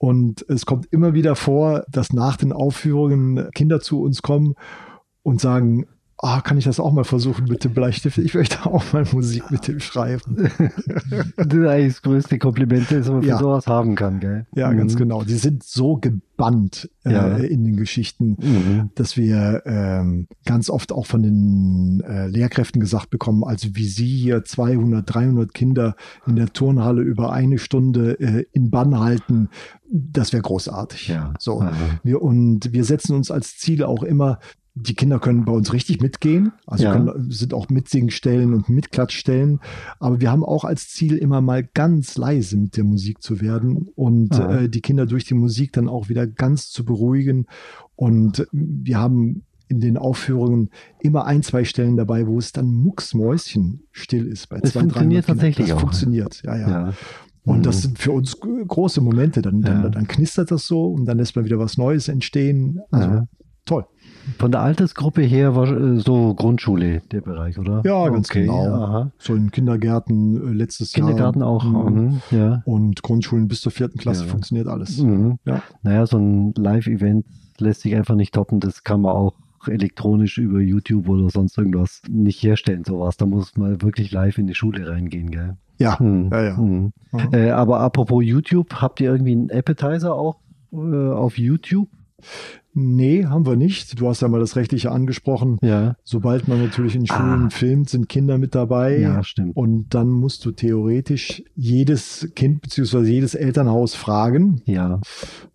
Und 0.00 0.44
es 0.48 0.64
kommt 0.64 0.86
immer 0.92 1.12
wieder 1.12 1.34
vor, 1.34 1.84
dass 1.90 2.12
nach 2.12 2.36
den 2.36 2.52
Aufführungen 2.52 3.50
Kinder 3.52 3.80
zu 3.80 4.00
uns 4.00 4.22
kommen 4.22 4.54
und 5.28 5.40
sagen, 5.40 5.86
ah, 6.20 6.40
kann 6.40 6.58
ich 6.58 6.64
das 6.64 6.80
auch 6.80 6.92
mal 6.92 7.04
versuchen 7.04 7.44
mit 7.44 7.62
dem 7.62 7.74
Bleistift? 7.74 8.18
Ich 8.18 8.34
möchte 8.34 8.66
auch 8.66 8.92
mal 8.92 9.04
Musik 9.12 9.52
mit 9.52 9.68
dem 9.68 9.78
schreiben. 9.78 10.50
Das 11.36 11.46
ist 11.46 11.66
eigentlich 11.68 11.92
das 11.94 12.02
größte 12.02 12.38
Kompliment, 12.40 12.90
das 12.90 13.08
man 13.08 13.22
für 13.22 13.28
Ja. 13.28 13.38
sowas 13.38 13.68
haben 13.68 13.94
kann, 13.94 14.18
gell? 14.18 14.44
Ja, 14.56 14.72
ganz 14.72 14.96
genau. 14.96 15.22
Die 15.22 15.34
sind 15.36 15.62
so 15.62 15.94
gebannt 15.96 16.90
äh, 17.04 17.12
Ja. 17.12 17.36
in 17.36 17.62
den 17.64 17.76
Geschichten, 17.76 18.36
Mhm. 18.40 18.90
dass 18.96 19.16
wir 19.16 19.62
ähm, 19.64 20.26
ganz 20.44 20.70
oft 20.70 20.90
auch 20.90 21.06
von 21.06 21.22
den 21.22 22.00
äh, 22.04 22.26
Lehrkräften 22.26 22.80
gesagt 22.80 23.10
bekommen, 23.10 23.44
also 23.44 23.68
wie 23.74 23.86
sie 23.86 24.08
hier 24.08 24.42
200, 24.44 25.04
300 25.14 25.54
Kinder 25.54 25.94
in 26.26 26.34
der 26.34 26.52
Turnhalle 26.52 27.02
über 27.02 27.32
eine 27.32 27.58
Stunde 27.58 28.18
äh, 28.18 28.44
in 28.52 28.70
Bann 28.70 28.98
halten, 28.98 29.50
das 29.88 30.32
wäre 30.32 30.42
großartig. 30.42 31.06
Ja. 31.06 31.32
So. 31.38 31.60
Aha. 31.60 31.70
Wir, 32.02 32.20
und 32.22 32.72
wir 32.72 32.82
setzen 32.84 33.14
uns 33.14 33.30
als 33.30 33.56
Ziel 33.56 33.84
auch 33.84 34.02
immer, 34.02 34.40
die 34.80 34.94
Kinder 34.94 35.18
können 35.18 35.44
bei 35.44 35.52
uns 35.52 35.72
richtig 35.72 36.00
mitgehen, 36.00 36.52
also 36.66 36.84
Ja. 36.84 36.92
können, 36.92 37.30
sind 37.30 37.52
auch 37.54 37.68
Mitsingstellen 37.68 38.54
und 38.54 38.68
Mitklatschstellen. 38.68 39.60
Aber 39.98 40.20
wir 40.20 40.30
haben 40.30 40.44
auch 40.44 40.64
als 40.64 40.88
Ziel, 40.88 41.16
immer 41.16 41.40
mal 41.40 41.64
ganz 41.64 42.16
leise 42.16 42.56
mit 42.56 42.76
der 42.76 42.84
Musik 42.84 43.22
zu 43.22 43.40
werden 43.40 43.88
und 43.94 44.34
Ah. 44.38 44.60
äh, 44.62 44.68
die 44.68 44.80
Kinder 44.80 45.06
durch 45.06 45.24
die 45.24 45.34
Musik 45.34 45.72
dann 45.72 45.88
auch 45.88 46.08
wieder 46.08 46.26
ganz 46.26 46.70
zu 46.70 46.84
beruhigen. 46.84 47.46
Und 47.96 48.46
wir 48.52 48.98
haben 48.98 49.42
in 49.68 49.80
den 49.80 49.96
Aufführungen 49.98 50.70
immer 51.00 51.26
ein, 51.26 51.42
zwei 51.42 51.64
Stellen 51.64 51.96
dabei, 51.96 52.26
wo 52.26 52.38
es 52.38 52.52
dann 52.52 52.72
mucksmäuschen 52.72 53.82
still 53.92 54.26
ist. 54.26 54.48
Bei 54.48 54.58
Das 54.60 54.72
zwei, 54.72 54.80
funktioniert 54.80 55.26
300 55.26 55.26
Kindern. 55.26 55.36
tatsächlich 55.36 55.66
das 55.68 55.76
auch. 55.76 55.80
funktioniert, 55.80 56.42
ja, 56.44 56.56
ja. 56.56 56.68
Ja. 56.70 56.92
Und 57.44 57.58
Mhm. 57.58 57.62
das 57.62 57.82
sind 57.82 57.98
für 57.98 58.12
uns 58.12 58.38
große 58.40 59.00
Momente. 59.00 59.40
Dann, 59.42 59.62
dann, 59.62 59.82
Ja. 59.84 59.88
dann 59.88 60.06
knistert 60.06 60.50
das 60.50 60.66
so 60.66 60.86
und 60.92 61.06
dann 61.06 61.16
lässt 61.18 61.34
man 61.36 61.44
wieder 61.44 61.58
was 61.58 61.78
Neues 61.78 62.08
entstehen. 62.08 62.80
Also 62.90 63.08
Ja. 63.08 63.24
toll. 63.64 63.84
Von 64.38 64.52
der 64.52 64.60
Altersgruppe 64.60 65.22
her 65.22 65.54
war 65.56 65.66
äh, 65.70 65.98
so 66.00 66.34
Grundschule 66.34 67.00
der 67.12 67.20
Bereich, 67.22 67.58
oder? 67.58 67.82
Ja, 67.84 68.08
ganz 68.08 68.28
okay. 68.30 68.42
genau. 68.42 68.66
Aha. 68.66 69.10
So 69.18 69.34
in 69.34 69.50
Kindergärten 69.50 70.36
äh, 70.36 70.52
letztes 70.52 70.92
Kindergarten 70.92 71.40
Jahr. 71.40 71.48
auch. 71.48 71.64
Mhm. 71.64 71.94
Mhm. 72.04 72.22
Ja. 72.30 72.62
Und 72.64 73.02
Grundschulen 73.02 73.48
bis 73.48 73.60
zur 73.60 73.72
vierten 73.72 73.98
Klasse 73.98 74.24
Ja. 74.24 74.30
funktioniert 74.30 74.68
alles. 74.68 74.98
Mhm. 75.00 75.38
Ja. 75.44 75.62
Naja, 75.82 76.06
so 76.06 76.18
ein 76.18 76.52
Live-Event 76.56 77.24
lässt 77.58 77.80
sich 77.82 77.94
einfach 77.96 78.14
nicht 78.14 78.34
toppen. 78.34 78.60
Das 78.60 78.84
kann 78.84 79.00
man 79.00 79.12
auch 79.12 79.34
elektronisch 79.66 80.38
über 80.38 80.60
YouTube 80.60 81.08
oder 81.08 81.28
sonst 81.30 81.58
irgendwas 81.58 82.02
nicht 82.08 82.42
herstellen, 82.42 82.84
sowas. 82.84 83.16
Da 83.16 83.26
muss 83.26 83.56
man 83.56 83.82
wirklich 83.82 84.12
live 84.12 84.38
in 84.38 84.46
die 84.46 84.54
Schule 84.54 84.88
reingehen, 84.88 85.30
gell? 85.30 85.56
Ja, 85.78 85.98
Hm. 85.98 86.28
ja, 86.32 86.44
ja. 86.44 86.56
Hm. 86.56 86.92
Äh, 87.32 87.50
aber 87.50 87.80
apropos 87.80 88.24
YouTube, 88.24 88.74
habt 88.76 89.00
ihr 89.00 89.10
irgendwie 89.10 89.32
einen 89.32 89.50
Appetizer 89.50 90.14
auch 90.14 90.36
äh, 90.72 90.76
auf 91.10 91.38
YouTube? 91.38 91.88
Nee, 92.74 93.24
haben 93.26 93.46
wir 93.46 93.56
nicht. 93.56 93.98
Du 94.00 94.08
hast 94.08 94.22
ja 94.22 94.28
mal 94.28 94.38
das 94.40 94.54
Rechtliche 94.54 94.92
angesprochen. 94.92 95.58
Ja. 95.62 95.96
Sobald 96.04 96.46
man 96.46 96.62
natürlich 96.62 96.94
in 96.94 97.06
Schulen 97.06 97.46
Ah. 97.46 97.50
filmt, 97.50 97.88
sind 97.88 98.08
Kinder 98.08 98.38
mit 98.38 98.54
dabei. 98.54 98.98
Ja, 98.98 99.24
stimmt. 99.24 99.56
Und 99.56 99.94
dann 99.94 100.08
musst 100.10 100.44
du 100.44 100.52
theoretisch 100.52 101.42
jedes 101.56 102.30
Kind 102.36 102.60
bzw. 102.62 103.00
jedes 103.10 103.34
Elternhaus 103.34 103.94
fragen. 103.94 104.62
Ja, 104.64 105.00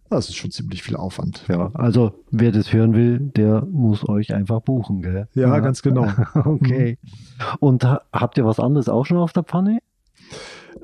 Das 0.10 0.30
ist 0.30 0.36
schon 0.36 0.52
ziemlich 0.52 0.84
viel 0.84 0.96
Aufwand. 0.96 1.44
ja. 1.48 1.72
Also, 1.74 2.14
wer 2.30 2.52
das 2.52 2.72
hören 2.74 2.94
will, 2.94 3.20
der 3.20 3.66
muss 3.72 4.08
euch 4.08 4.34
einfach 4.34 4.62
buchen, 4.62 5.02
gell? 5.02 5.28
Ja, 5.34 5.60
ganz 5.60 5.82
genau. 5.82 6.08
Okay. 6.36 6.98
Und 7.60 7.84
ha 7.86 8.02
habt 8.12 8.38
ihr 8.38 8.46
was 8.46 8.60
anderes 8.60 8.90
auch 8.90 9.06
schon 9.06 9.18
auf 9.18 9.34
der 9.34 9.44
Pfanne? 9.44 9.80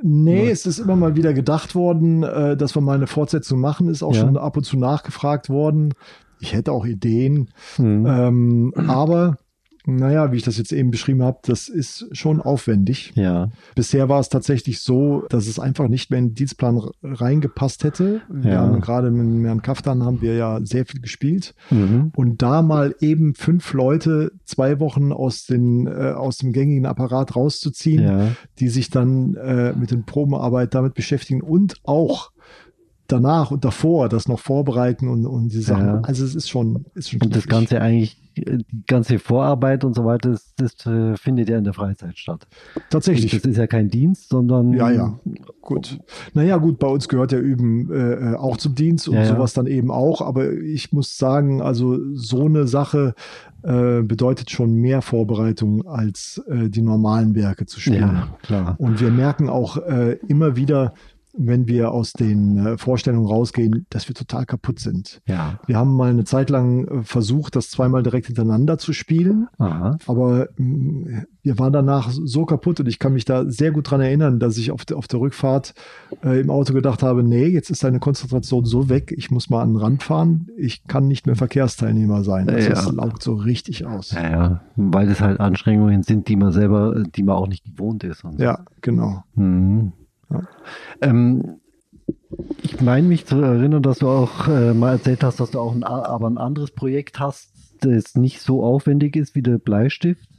Nee, 0.01 0.49
es 0.49 0.65
ist 0.65 0.79
immer 0.79 0.95
mal 0.95 1.15
wieder 1.15 1.33
gedacht 1.33 1.75
worden, 1.75 2.23
äh, 2.23 2.55
dass 2.57 2.75
wir 2.75 2.81
mal 2.81 2.95
eine 2.95 3.07
Fortsetzung 3.07 3.59
machen. 3.59 3.89
Ist 3.89 4.03
auch 4.03 4.13
Ja. 4.15 4.21
schon 4.21 4.37
ab 4.37 4.57
und 4.57 4.63
zu 4.63 4.77
nachgefragt 4.77 5.49
worden. 5.49 5.93
Ich 6.39 6.53
hätte 6.53 6.71
auch 6.71 6.85
Ideen. 6.85 7.49
Hm. 7.75 8.05
Ähm, 8.05 8.73
aber, 8.87 9.37
naja, 9.85 10.31
wie 10.31 10.37
ich 10.37 10.43
das 10.43 10.57
jetzt 10.57 10.71
eben 10.71 10.91
beschrieben 10.91 11.23
habe, 11.23 11.39
das 11.43 11.69
ist 11.69 12.07
schon 12.11 12.41
aufwendig. 12.41 13.11
Ja. 13.15 13.49
Bisher 13.75 14.09
war 14.09 14.19
es 14.19 14.29
tatsächlich 14.29 14.79
so, 14.81 15.23
dass 15.29 15.47
es 15.47 15.59
einfach 15.59 15.87
nicht 15.87 16.09
mehr 16.11 16.19
in 16.19 16.29
den 16.29 16.35
Dienstplan 16.35 16.81
reingepasst 17.01 17.83
hätte. 17.83 18.21
Wir 18.29 18.51
Ja. 18.53 18.59
haben 18.61 18.81
gerade 18.81 19.11
mit 19.11 19.45
Herrn 19.45 19.61
Kaftan 19.61 20.03
haben 20.03 20.21
wir 20.21 20.35
ja 20.35 20.59
sehr 20.63 20.85
viel 20.85 21.01
gespielt. 21.01 21.53
Mhm. 21.69 22.11
Und 22.15 22.41
da 22.41 22.61
mal 22.61 22.95
eben 22.99 23.35
fünf 23.35 23.73
Leute 23.73 24.31
zwei 24.45 24.79
Wochen 24.79 25.11
aus, 25.11 25.45
den, 25.45 25.87
äh, 25.87 26.11
aus 26.15 26.37
dem 26.37 26.51
gängigen 26.51 26.85
Apparat 26.85 27.35
rauszuziehen, 27.35 28.03
Ja. 28.03 28.27
die 28.59 28.69
sich 28.69 28.89
dann 28.89 29.35
äh, 29.35 29.73
mit 29.73 29.91
den 29.91 30.03
Probenarbeit 30.05 30.73
damit 30.73 30.93
beschäftigen 30.93 31.41
und 31.41 31.75
auch 31.83 32.31
danach 33.11 33.51
und 33.51 33.65
davor 33.65 34.07
das 34.09 34.27
noch 34.27 34.39
vorbereiten 34.39 35.07
und, 35.07 35.25
und 35.25 35.49
die 35.49 35.61
Sachen. 35.61 35.85
Ja. 35.85 36.01
Also 36.01 36.23
es 36.23 36.35
ist 36.35 36.49
schon, 36.49 36.85
ist 36.95 37.09
schon 37.11 37.21
Und 37.21 37.35
das. 37.35 37.47
Ganze 37.47 37.81
eigentlich, 37.81 38.17
die 38.37 38.63
ganze 38.87 39.19
Vorarbeit 39.19 39.83
und 39.83 39.95
so 39.95 40.05
weiter, 40.05 40.31
das, 40.31 40.53
das 40.55 40.85
äh, 40.85 41.17
findet 41.17 41.49
ja 41.49 41.57
in 41.57 41.63
der 41.63 41.73
Freizeit 41.73 42.17
statt. 42.17 42.47
tatsächlich. 42.89 43.31
Das 43.31 43.43
ist 43.43 43.57
ja 43.57 43.67
kein 43.67 43.89
Dienst, 43.89 44.29
sondern. 44.29 44.73
Ja, 44.73 44.91
ja, 44.91 45.19
gut. 45.61 45.99
Naja, 46.33 46.57
gut, 46.57 46.79
bei 46.79 46.87
uns 46.87 47.07
gehört 47.09 47.31
ja 47.31 47.39
Üben 47.39 47.91
äh, 47.91 48.33
äh, 48.33 48.35
auch 48.35 48.57
zum 48.57 48.75
Dienst 48.75 49.07
und 49.07 49.15
Ja, 49.15 49.21
ja. 49.23 49.27
sowas 49.27 49.53
dann 49.53 49.67
eben 49.67 49.91
auch. 49.91 50.21
Aber 50.21 50.51
ich 50.51 50.93
muss 50.93 51.17
sagen, 51.17 51.61
also 51.61 51.97
so 52.13 52.45
eine 52.45 52.67
Sache 52.67 53.15
äh, 53.63 54.01
bedeutet 54.03 54.51
schon 54.51 54.75
mehr 54.75 55.01
Vorbereitung 55.01 55.85
als 55.87 56.41
äh, 56.47 56.69
die 56.69 56.81
normalen 56.81 57.35
Werke 57.35 57.65
zu 57.65 57.79
spielen. 57.79 57.99
Ja, 58.01 58.27
klar. 58.41 58.75
Und 58.77 59.01
wir 59.01 59.11
merken 59.11 59.49
auch 59.49 59.77
äh, 59.77 60.13
immer 60.27 60.55
wieder, 60.55 60.93
wenn 61.37 61.67
wir 61.67 61.91
aus 61.91 62.13
den 62.13 62.57
äh, 62.65 62.77
Vorstellungen 62.77 63.27
rausgehen, 63.27 63.85
dass 63.89 64.07
wir 64.07 64.15
total 64.15 64.45
kaputt 64.45 64.79
sind. 64.79 65.21
Ja. 65.27 65.59
Wir 65.67 65.77
haben 65.77 65.95
mal 65.95 66.09
eine 66.09 66.23
Zeit 66.23 66.49
lang 66.49 66.87
äh, 66.87 67.03
versucht, 67.03 67.55
das 67.55 67.69
zweimal 67.69 68.03
direkt 68.03 68.27
hintereinander 68.27 68.77
zu 68.77 68.93
spielen. 68.93 69.47
Aha. 69.57 69.97
Aber 70.07 70.47
mh, 70.57 71.23
wir 71.43 71.57
waren 71.59 71.71
danach 71.73 72.09
so 72.11 72.45
kaputt 72.45 72.79
und 72.79 72.87
ich 72.87 72.99
kann 72.99 73.13
mich 73.13 73.25
da 73.25 73.45
sehr 73.49 73.71
gut 73.71 73.89
dran 73.89 74.01
erinnern, 74.01 74.39
dass 74.39 74.57
ich 74.57 74.71
auf, 74.71 74.85
der 74.85 74.97
auf 74.97 75.07
der 75.07 75.19
Rückfahrt 75.19 75.73
äh, 76.23 76.39
im 76.41 76.49
Auto 76.49 76.73
gedacht 76.73 77.03
habe, 77.03 77.23
nee, 77.23 77.45
jetzt 77.45 77.69
ist 77.69 77.83
deine 77.83 77.99
Konzentration 77.99 78.65
so 78.65 78.89
weg, 78.89 79.13
ich 79.15 79.31
muss 79.31 79.49
mal 79.49 79.61
an 79.61 79.69
den 79.73 79.77
Rand 79.77 80.03
fahren, 80.03 80.47
ich 80.57 80.83
kann 80.87 81.07
nicht 81.07 81.25
mehr 81.27 81.35
Verkehrsteilnehmer 81.35 82.23
sein. 82.23 82.49
Also 82.49 82.69
Ja. 82.69 82.73
es 82.73 82.91
laugt 82.91 83.23
so 83.23 83.35
richtig 83.35 83.85
aus. 83.85 84.11
Ja, 84.11 84.29
ja. 84.29 84.61
Weil 84.75 85.07
das 85.07 85.21
halt 85.21 85.39
Anstrengungen 85.39 86.03
sind, 86.03 86.27
die 86.27 86.35
man 86.35 86.51
selber, 86.51 87.03
die 87.15 87.23
man 87.23 87.35
auch 87.35 87.47
nicht 87.47 87.63
gewohnt 87.65 88.03
ist. 88.03 88.23
Und. 88.23 88.39
Ja, 88.39 88.65
genau. 88.81 89.23
Mhm. 89.35 89.93
Ähm, 91.01 91.59
ich 92.61 92.81
meine 92.81 93.07
mich 93.07 93.25
zu 93.25 93.41
erinnern, 93.41 93.83
dass 93.83 93.99
du 93.99 94.07
auch 94.07 94.47
äh, 94.47 94.73
mal 94.73 94.93
erzählt 94.93 95.23
hast, 95.23 95.39
dass 95.39 95.51
du 95.51 95.59
auch 95.59 95.73
ein, 95.73 95.83
aber 95.83 96.29
ein 96.29 96.37
anderes 96.37 96.71
Projekt 96.71 97.19
hast, 97.19 97.51
das 97.81 98.15
nicht 98.15 98.41
so 98.41 98.63
aufwendig 98.63 99.15
ist 99.15 99.35
wie 99.35 99.41
der 99.41 99.57
Bleistift. 99.57 100.29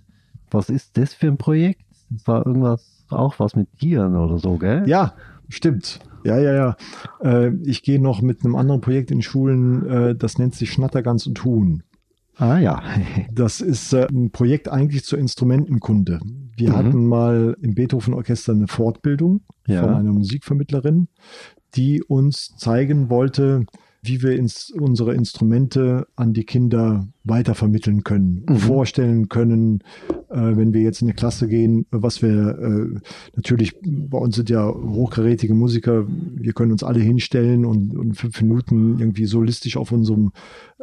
Was 0.50 0.68
ist 0.68 0.96
das 0.96 1.14
für 1.14 1.28
ein 1.28 1.38
Projekt? 1.38 1.82
Das 2.10 2.26
war 2.26 2.46
irgendwas, 2.46 3.04
auch 3.10 3.38
was 3.38 3.54
mit 3.54 3.68
Tieren 3.78 4.16
oder 4.16 4.38
so, 4.38 4.56
gell? 4.56 4.84
Ja, 4.86 5.14
stimmt. 5.48 6.00
Ja, 6.24 6.38
ja, 6.38 6.52
ja. 6.52 6.76
Äh, 7.22 7.54
ich 7.64 7.82
gehe 7.82 8.00
noch 8.00 8.20
mit 8.20 8.44
einem 8.44 8.56
anderen 8.56 8.80
Projekt 8.80 9.10
in 9.10 9.22
Schulen, 9.22 9.88
äh, 9.88 10.14
das 10.14 10.38
nennt 10.38 10.54
sich 10.54 10.70
Schnattergans 10.70 11.26
und 11.26 11.42
Huhn. 11.44 11.82
Ah 12.40 12.58
ja. 12.58 12.82
Das 13.32 13.60
ist 13.60 13.92
äh, 13.92 14.06
ein 14.10 14.30
Projekt 14.30 14.68
eigentlich 14.68 15.04
zur 15.04 15.18
Instrumentenkunde. 15.18 16.20
Wir 16.56 16.70
Mhm. 16.70 16.76
hatten 16.76 17.06
mal 17.06 17.56
im 17.60 17.74
Beethoven-Orchester 17.74 18.52
eine 18.52 18.66
Fortbildung 18.66 19.42
Ja. 19.66 19.82
von 19.82 19.94
einer 19.94 20.12
Musikvermittlerin, 20.12 21.08
die 21.74 22.02
uns 22.02 22.54
zeigen 22.56 23.10
wollte, 23.10 23.64
wie 24.02 24.22
wir 24.22 24.32
ins, 24.36 24.70
unsere 24.70 25.14
Instrumente 25.14 26.06
an 26.16 26.32
die 26.32 26.44
Kinder 26.44 27.06
weitervermitteln 27.24 28.02
können, 28.02 28.44
Mhm. 28.48 28.56
vorstellen 28.56 29.28
können, 29.28 29.80
äh, 30.30 30.56
wenn 30.56 30.72
wir 30.72 30.80
jetzt 30.80 31.02
in 31.02 31.08
eine 31.08 31.14
Klasse 31.14 31.48
gehen, 31.48 31.84
was 31.90 32.22
wir 32.22 32.58
äh, 32.58 32.98
natürlich, 33.36 33.74
bei 33.82 34.16
uns 34.18 34.36
sind 34.36 34.48
ja 34.48 34.66
hochkarätige 34.68 35.52
Musiker, 35.54 36.06
wir 36.08 36.52
können 36.54 36.72
uns 36.72 36.82
alle 36.82 37.00
hinstellen 37.00 37.66
und, 37.66 37.94
und 37.94 38.14
fünf 38.14 38.40
Minuten 38.40 38.98
irgendwie 38.98 39.26
solistisch 39.26 39.76
auf 39.76 39.92
unserem 39.92 40.32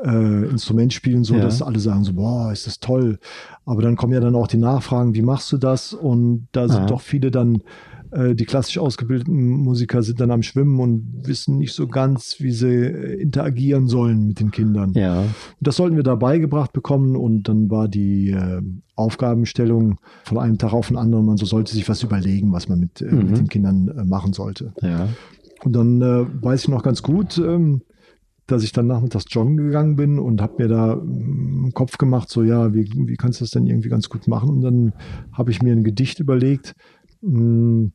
äh, 0.04 0.46
Instrument 0.50 0.94
spielen, 0.94 1.24
so 1.24 1.36
Ja. 1.36 1.42
dass 1.42 1.64
alle 1.64 1.80
sagen 1.80 2.04
so, 2.04 2.14
boah, 2.14 2.52
ist 2.52 2.68
das 2.68 2.80
toll. 2.80 3.18
Aber 3.66 3.82
dann 3.82 3.96
kommen 3.96 4.14
ja 4.14 4.20
dann 4.20 4.36
auch 4.36 4.48
die 4.48 4.58
Nachfragen, 4.58 5.16
wie 5.16 5.24
machst 5.24 5.52
du 5.52 5.58
das? 5.58 5.92
Und 5.94 6.48
da 6.52 6.68
sind 6.68 6.82
Aha. 6.82 6.86
doch 6.86 7.02
viele 7.02 7.32
dann 7.32 7.64
äh, 8.12 8.36
die 8.36 8.46
klassisch 8.46 8.78
ausgebildeten 8.78 9.36
Musiker 9.36 10.04
sind 10.04 10.20
dann 10.20 10.32
am 10.32 10.44
Schwimmen 10.44 10.80
und 10.80 11.28
wissen 11.28 11.58
nicht 11.58 11.74
so 11.74 11.88
ganz, 11.88 12.38
wie 12.40 12.52
sie 12.52 12.68
äh, 12.68 13.22
interagieren 13.22 13.88
sollen 13.88 14.28
mit 14.28 14.40
den 14.40 14.52
Kindern. 14.52 14.94
Ja. 14.94 15.22
Und 15.22 15.32
das 15.60 15.76
sollten 15.76 15.96
wir 15.96 16.04
da 16.04 16.16
beigebracht 16.16 16.74
bekommen 16.74 17.16
und 17.16 17.44
dann 17.50 17.70
war 17.70 17.88
die 17.88 18.32
äh, 18.32 18.62
Aufgabenstellung 18.96 20.00
von 20.24 20.38
einem 20.38 20.58
Tag 20.58 20.74
auf 20.74 20.88
den 20.88 20.98
anderen, 20.98 21.26
man 21.26 21.38
so 21.38 21.46
sollte 21.46 21.74
sich 21.74 21.88
was 21.90 22.04
überlegen, 22.04 22.52
was 22.52 22.68
man 22.70 22.80
mit, 22.80 23.02
äh, 23.02 23.06
Mhm. 23.12 23.26
mit 23.26 23.38
den 23.38 23.48
Kindern 23.48 23.88
äh, 23.90 24.04
machen 24.04 24.34
sollte. 24.34 24.74
Ja. 24.82 25.10
Und 25.64 25.74
dann 25.76 26.00
weiß 26.00 26.62
ich 26.64 26.68
noch 26.68 26.84
ganz 26.84 27.02
gut, 27.02 27.40
ähm, 27.40 27.82
dass 28.48 28.64
ich 28.64 28.72
dann 28.72 28.88
nachmittags 28.88 29.26
joggen 29.30 29.58
gegangen 29.58 29.98
bin 29.98 30.20
und 30.20 30.42
habe 30.42 30.64
mir 30.64 30.70
da 30.70 30.96
mm, 30.96 31.64
einen 31.66 31.74
Kopf 31.74 31.98
gemacht, 31.98 32.30
so 32.30 32.44
ja, 32.44 32.74
wie, 32.74 32.90
wie 32.96 33.16
kannst 33.16 33.42
du 33.42 33.44
das 33.44 33.52
denn 33.52 33.66
irgendwie 33.66 33.90
ganz 33.90 34.08
gut 34.08 34.28
machen? 34.28 34.50
Und 34.50 34.62
dann 34.62 34.94
habe 35.34 35.52
ich 35.52 35.62
mir 35.62 35.74
ein 35.74 35.84
Gedicht 35.84 36.20
überlegt, 36.20 36.74
mh, 37.28 37.90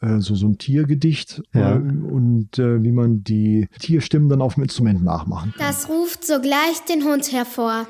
äh, 0.00 0.20
so, 0.20 0.34
so 0.34 0.46
ein 0.46 0.58
Tiergedicht 0.58 1.42
Ja. 1.54 1.76
äh, 1.76 1.78
und 1.78 2.58
äh, 2.58 2.82
wie 2.82 2.92
man 2.92 3.24
die 3.24 3.68
Tierstimmen 3.80 4.28
dann 4.28 4.40
auf 4.42 4.54
dem 4.54 4.62
Instrument 4.64 5.02
nachmachen 5.02 5.52
kann. 5.56 5.66
Das 5.66 5.88
ruft 5.88 6.24
sogleich 6.24 6.80
den 6.88 7.04
Hund 7.04 7.32
hervor. 7.32 7.86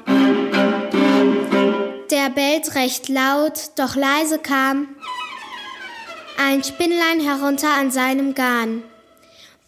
Der 2.10 2.30
bellt 2.30 2.74
recht 2.74 3.08
laut, 3.08 3.72
doch 3.76 3.94
leise 3.96 4.38
kam 4.38 4.88
ein 6.40 6.62
Spinnlein 6.62 7.20
herunter 7.20 7.68
an 7.78 7.90
seinem 7.90 8.32
Garn, 8.32 8.82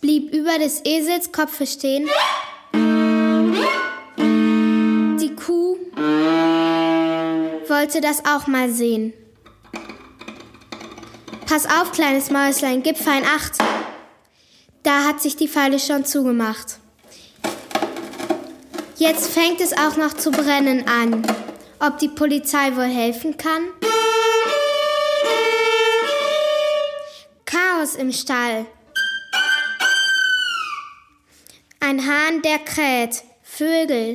blieb 0.01 0.33
über 0.33 0.57
des 0.59 0.83
Esels 0.85 1.33
Kopfe 1.33 1.67
stehen. 1.67 2.07
Die 5.21 5.35
Kuh 5.35 5.77
wollte 7.69 8.01
das 8.01 8.25
auch 8.25 8.47
mal 8.47 8.71
sehen. 8.71 9.13
Pass 11.51 11.67
auf, 11.67 11.91
kleines 11.91 12.31
Mäuslein, 12.31 12.85
gib 12.85 12.97
fein 12.97 13.25
Acht. 13.25 13.59
Da 14.85 15.03
hat 15.03 15.21
sich 15.21 15.35
die 15.35 15.49
Falle 15.49 15.81
schon 15.81 16.05
zugemacht. 16.05 16.79
Jetzt 18.95 19.33
fängt 19.33 19.61
es 19.61 19.73
auch 19.73 19.97
noch 19.97 20.13
zu 20.13 20.31
brennen 20.31 20.87
an. 20.87 21.27
Ob 21.81 21.99
die 21.99 22.07
Polizei 22.07 22.77
wohl 22.77 22.85
helfen 22.85 23.37
kann? 23.37 23.63
Chaos 27.47 27.97
im 27.97 28.13
Stall. 28.13 28.67
Ein 31.81 32.07
Hahn, 32.07 32.43
der 32.43 32.61
kräht. 32.61 33.25
Vögel. 33.43 34.15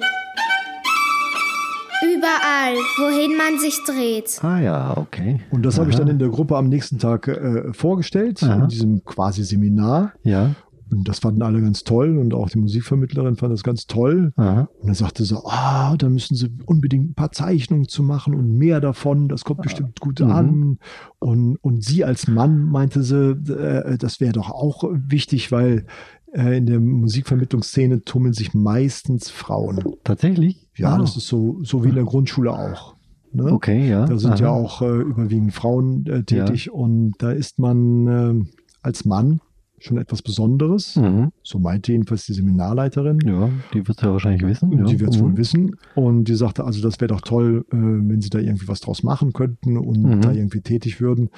Überall, 2.04 2.76
wohin 2.98 3.38
man 3.38 3.60
sich 3.60 3.80
dreht. 3.86 4.44
Ah 4.44 4.60
ja, 4.60 4.98
okay. 4.98 5.40
Und 5.52 5.66
das 5.66 5.80
habe 5.80 5.90
ich 5.90 5.96
dann 5.96 6.08
in 6.08 6.20
der 6.20 6.30
Gruppe 6.30 6.58
am 6.58 6.68
nächsten 6.70 7.00
Tag 7.00 7.28
äh, 7.28 7.74
vorgestellt, 7.74 8.44
Aha. 8.44 8.64
in 8.64 8.68
diesem 8.68 9.04
quasi 9.06 9.44
Seminar. 9.44 10.14
Ja. 10.24 10.56
Und 10.92 11.08
das 11.08 11.18
fanden 11.20 11.42
alle 11.42 11.60
ganz 11.62 11.84
toll 11.84 12.18
und 12.20 12.34
auch 12.36 12.48
die 12.50 12.60
Musikvermittlerin 12.60 13.38
fand 13.38 13.52
das 13.52 13.64
ganz 13.64 13.88
toll. 13.88 14.34
Aha. 14.36 14.70
Und 14.80 14.88
dann 14.88 14.94
sagte 14.94 15.24
sie, 15.24 15.36
ah, 15.46 15.96
da 15.98 16.10
müssen 16.10 16.36
sie 16.36 16.52
unbedingt 16.66 17.10
ein 17.12 17.16
paar 17.16 17.32
Zeichnungen 17.32 17.88
zu 17.88 18.04
machen 18.04 18.36
und 18.36 18.52
mehr 18.56 18.82
davon, 18.82 19.28
das 19.28 19.44
kommt 19.46 19.62
bestimmt 19.64 20.00
gut 20.00 20.20
Mhm. 20.20 20.32
an. 20.32 20.80
Und, 21.20 21.58
und 21.62 21.84
sie 21.84 22.06
als 22.06 22.28
Mann 22.28 22.66
meinte 22.70 23.02
sie, 23.02 23.32
äh, 23.52 23.98
das 23.98 24.20
wäre 24.20 24.34
doch 24.34 24.52
auch 24.52 24.84
wichtig, 24.94 25.52
weil 25.52 25.88
äh, 26.34 26.58
in 26.58 26.68
der 26.68 26.80
Musikvermittlungsszene 26.80 28.02
tummeln 28.02 28.34
sich 28.34 28.54
meistens 28.54 29.30
Frauen. 29.32 29.84
Tatsächlich? 30.04 30.65
Ja, 30.78 30.94
Ah. 30.96 30.98
das 30.98 31.16
ist 31.18 31.28
so, 31.28 31.60
so 31.64 31.84
wie 31.84 31.90
in 31.90 31.96
der 31.96 32.04
Grundschule 32.04 32.52
auch. 32.52 32.96
Ne? 33.32 33.52
Okay, 33.52 33.90
ja. 33.90 34.06
Da 34.06 34.18
sind 34.18 34.40
ja 34.40 34.48
Aha. 34.48 34.56
auch 34.56 34.82
äh, 34.82 35.02
überwiegend 35.02 35.54
Frauen 35.54 36.06
äh, 36.08 36.24
tätig 36.24 36.72
und 36.72 37.14
da 37.20 37.32
ist 37.32 37.60
man 37.60 38.08
äh, 38.08 38.46
als 38.82 39.04
Mann 39.06 39.42
schon 39.78 39.98
etwas 39.98 40.22
Besonderes. 40.22 40.96
Mhm. 40.96 41.32
So 41.44 41.60
meinte 41.60 41.92
jedenfalls 41.92 42.26
die 42.26 42.34
Seminarleiterin. 42.34 43.20
Ja, 43.26 43.50
die 43.74 43.86
wird 43.88 44.02
ja 44.02 44.12
wahrscheinlich 44.12 44.42
wissen. 44.44 44.72
Ja. 44.72 44.86
Die 44.86 45.00
wird 45.00 45.12
es 45.14 45.20
Mhm. 45.20 45.26
wohl 45.26 45.38
wissen. 45.38 45.76
Und 45.96 46.24
die 46.26 46.36
sagte, 46.36 46.64
also 46.64 46.82
das 46.82 47.00
wäre 47.02 47.10
doch 47.10 47.22
toll, 47.22 47.66
äh, 47.72 47.76
wenn 47.76 48.22
sie 48.22 48.30
da 48.30 48.40
irgendwie 48.40 48.68
was 48.70 48.80
draus 48.80 49.04
machen 49.04 49.34
könnten 49.34 49.78
und 49.78 50.02
Mhm. 50.02 50.22
da 50.22 50.32
irgendwie 50.32 50.62
tätig 50.62 51.02
würden. 51.02 51.30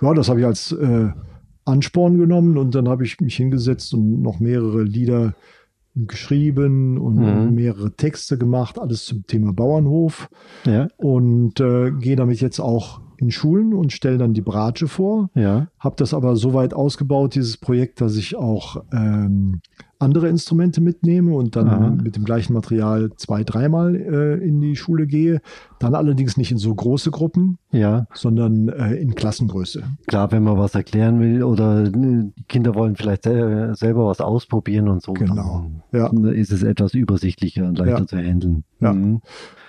Ja, 0.00 0.14
das 0.14 0.28
habe 0.28 0.40
ich 0.40 0.46
als 0.46 0.70
äh, 0.72 1.08
Ansporn 1.64 2.16
genommen 2.16 2.56
und 2.58 2.74
dann 2.74 2.88
habe 2.88 3.04
ich 3.04 3.20
mich 3.20 3.36
hingesetzt 3.36 3.92
und 3.92 4.22
noch 4.22 4.40
mehrere 4.40 4.82
Lieder 4.82 5.34
geschrieben 5.94 6.98
und 6.98 7.16
Mhm. 7.16 7.54
mehrere 7.54 7.92
Texte 7.96 8.38
gemacht, 8.38 8.78
alles 8.78 9.04
zum 9.04 9.26
Thema 9.26 9.52
Bauernhof 9.52 10.28
Ja, 10.64 10.88
und 10.96 11.60
äh, 11.60 11.90
gehe 11.92 12.16
damit 12.16 12.40
jetzt 12.40 12.60
auch 12.60 13.00
in 13.18 13.30
Schulen 13.30 13.74
und 13.74 13.92
stelle 13.92 14.16
dann 14.18 14.32
die 14.32 14.40
Bratsche 14.40 14.88
vor. 14.88 15.30
ja. 15.34 15.68
Habe 15.78 15.96
das 15.98 16.14
aber 16.14 16.36
so 16.36 16.54
weit 16.54 16.72
ausgebaut, 16.74 17.34
dieses 17.34 17.56
Projekt, 17.58 18.00
dass 18.00 18.16
ich 18.16 18.36
auch 18.36 18.82
ähm, 18.92 19.60
andere 20.00 20.28
Instrumente 20.28 20.80
mitnehme 20.80 21.34
und 21.34 21.54
dann 21.56 21.68
Aha. 21.68 21.90
mit 21.90 22.16
dem 22.16 22.24
gleichen 22.24 22.52
Material 22.54 23.10
zwei, 23.16 23.44
dreimal 23.44 23.94
äh, 23.94 24.34
in 24.44 24.60
die 24.60 24.74
Schule 24.74 25.06
gehe. 25.06 25.40
Dann 25.78 25.94
allerdings 25.94 26.36
nicht 26.36 26.50
in 26.50 26.58
so 26.58 26.74
große 26.74 27.10
Gruppen, 27.10 27.58
Ja, 27.70 28.06
sondern 28.14 28.68
äh, 28.70 28.94
in 28.94 29.14
Klassengröße. 29.14 29.82
klar, 30.06 30.32
wenn 30.32 30.42
man 30.42 30.58
was 30.58 30.74
erklären 30.74 31.20
will 31.20 31.42
oder 31.44 31.84
äh, 31.84 31.90
die 31.90 32.32
Kinder 32.48 32.74
wollen 32.74 32.96
vielleicht 32.96 33.24
sel- 33.24 33.74
selber 33.76 34.06
was 34.06 34.20
ausprobieren 34.20 34.88
und 34.88 35.02
so, 35.02 35.12
Genau. 35.12 35.70
Ja. 35.92 36.08
dann 36.08 36.24
ist 36.24 36.50
es 36.50 36.62
etwas 36.62 36.94
übersichtlicher 36.94 37.66
und 37.68 37.78
leichter 37.78 38.00
Ja. 38.00 38.06
zu 38.06 38.16
handeln. 38.16 38.64
Ja. 38.80 38.92
Mhm. 38.92 39.20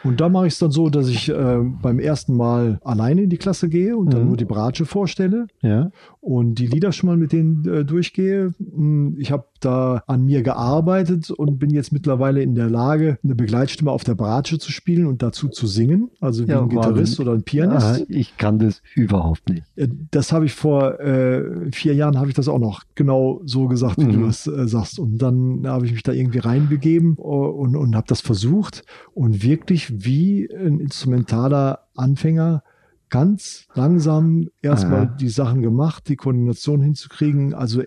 Und 0.04 0.20
da 0.20 0.30
mache 0.30 0.48
ich 0.48 0.54
es 0.54 0.60
dann 0.60 0.72
so, 0.72 0.90
dass 0.90 1.08
ich 1.08 1.30
äh, 1.30 1.58
beim 1.82 2.00
ersten 2.00 2.36
Mal 2.36 2.80
alleine 2.84 3.24
in 3.24 3.30
die 3.30 3.38
Klasse 3.38 3.70
gehe 3.70 3.96
und 3.96 4.14
dann 4.14 4.22
Mhm. 4.22 4.28
nur 4.30 4.38
die 4.38 4.46
Bratsche 4.46 4.86
vorstelle 4.86 5.48
Ja, 5.62 5.92
und 6.20 6.56
die 6.56 6.68
Lieder 6.68 6.92
schon 6.92 7.08
mal 7.08 7.18
mit 7.18 7.32
denen 7.32 7.66
äh, 7.68 7.86
durchgehe. 7.86 8.54
Hm, 8.60 9.16
Ich 9.20 9.32
habe 9.32 9.46
da 9.60 10.04
an 10.08 10.26
mir 10.26 10.42
gearbeitet 10.42 11.30
und 11.30 11.60
bin 11.60 11.70
jetzt 11.70 11.92
mittlerweile 11.92 12.42
in 12.42 12.56
der 12.56 12.70
Lage, 12.70 13.20
eine 13.24 13.36
Begleitstimme 13.36 13.92
auf 13.92 14.04
der 14.04 14.16
Bratsche 14.16 14.58
zu 14.58 14.72
spielen 14.72 15.06
und 15.06 15.22
dazu 15.22 15.50
zu 15.50 15.68
singen, 15.68 16.10
also 16.20 16.48
wie 16.48 16.52
Ja, 16.52 16.62
ein 16.64 16.70
Gitarrist 16.70 17.20
oder 17.20 17.34
ein 17.34 17.44
Pianist. 17.44 17.86
Aha, 17.86 18.00
ich 18.08 18.38
kann 18.38 18.58
das 18.60 18.82
überhaupt 18.96 19.50
nicht. 19.50 19.64
Äh, 19.76 19.88
Das 20.10 20.32
habe 20.32 20.46
ich 20.46 20.54
vor 20.54 21.00
äh, 21.00 21.72
vier 21.72 21.94
Jahren 21.94 22.18
habe 22.18 22.30
ich 22.30 22.34
das 22.36 22.48
auch 22.48 22.60
noch 22.60 22.84
genau 22.96 23.42
so 23.46 23.68
gesagt, 23.68 24.00
wie 24.00 24.06
Mhm. 24.06 24.14
du 24.22 24.26
das 24.26 24.48
äh, 24.48 24.68
sagst. 24.68 25.00
Und 25.00 25.20
dann 25.20 25.64
habe 25.68 25.86
ich 25.86 25.92
mich 25.94 26.04
da 26.04 26.12
irgendwie 26.12 26.40
reinbegeben 26.40 27.18
äh, 27.18 27.22
und, 27.22 27.76
und 27.76 27.96
habe 27.96 28.08
das 28.08 28.22
versucht 28.22 28.84
und 29.14 29.44
wirklich 29.44 29.91
wie 29.92 30.50
ein 30.54 30.80
instrumentaler 30.80 31.88
Anfänger 31.96 32.64
ganz 33.10 33.66
langsam 33.74 34.48
erstmal 34.62 35.08
Aha. 35.08 35.16
die 35.20 35.28
Sachen 35.28 35.62
gemacht, 35.62 36.08
die 36.08 36.16
Koordination 36.16 36.80
hinzukriegen. 36.82 37.54
Also 37.54 37.84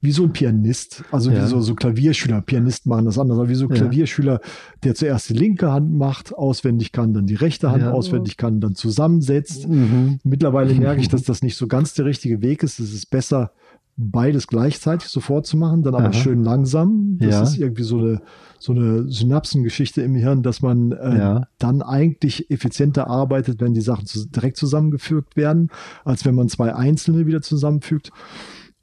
wie 0.00 0.12
so 0.12 0.22
ein 0.22 0.32
Pianist, 0.32 1.02
also 1.10 1.32
Ja. 1.32 1.42
wie 1.42 1.48
so, 1.48 1.60
so 1.60 1.74
Klavierschüler. 1.74 2.42
Pianisten 2.42 2.88
machen 2.88 3.04
das 3.06 3.18
anders, 3.18 3.38
aber 3.38 3.48
wie 3.48 3.56
so 3.56 3.66
ein. 3.66 3.74
Klavierschüler, 3.74 4.40
der 4.84 4.94
zuerst 4.94 5.30
die 5.30 5.34
linke 5.34 5.72
Hand 5.72 5.92
macht, 5.92 6.32
auswendig 6.32 6.92
kann, 6.92 7.12
dann 7.12 7.26
die 7.26 7.34
rechte 7.34 7.72
Hand 7.72 7.82
Ja. 7.82 7.90
auswendig 7.90 8.36
kann, 8.36 8.60
dann 8.60 8.76
zusammensetzt. 8.76 9.68
Mhm. 9.68 10.20
Mittlerweile 10.22 10.72
merke 10.80 11.00
ich, 11.00 11.08
dass 11.08 11.24
das 11.24 11.42
nicht 11.42 11.56
so 11.56 11.66
ganz 11.66 11.94
der 11.94 12.04
richtige 12.04 12.40
Weg 12.40 12.62
ist. 12.62 12.78
Es 12.78 12.94
ist 12.94 13.06
besser, 13.10 13.50
beides 14.00 14.46
gleichzeitig 14.46 15.08
sofort 15.08 15.44
zu 15.44 15.56
machen, 15.56 15.82
dann 15.82 15.94
aber 15.96 16.04
Aha. 16.06 16.12
schön 16.12 16.42
langsam. 16.44 17.18
Das 17.18 17.34
Ja. 17.34 17.42
ist 17.42 17.58
irgendwie 17.58 17.82
so 17.82 17.98
eine, 17.98 18.22
so 18.60 18.72
eine 18.72 19.10
Synapsengeschichte 19.10 20.02
im 20.02 20.14
Hirn, 20.14 20.42
dass 20.44 20.62
man 20.62 20.92
äh, 20.92 21.18
Ja. 21.18 21.46
dann 21.58 21.82
eigentlich 21.82 22.48
effizienter 22.50 23.08
arbeitet, 23.08 23.60
wenn 23.60 23.74
die 23.74 23.80
Sachen 23.80 24.06
zu, 24.06 24.28
direkt 24.28 24.56
zusammengefügt 24.56 25.36
werden, 25.36 25.70
als 26.04 26.24
wenn 26.24 26.36
man 26.36 26.48
zwei 26.48 26.74
einzelne 26.74 27.26
wieder 27.26 27.42
zusammenfügt. 27.42 28.10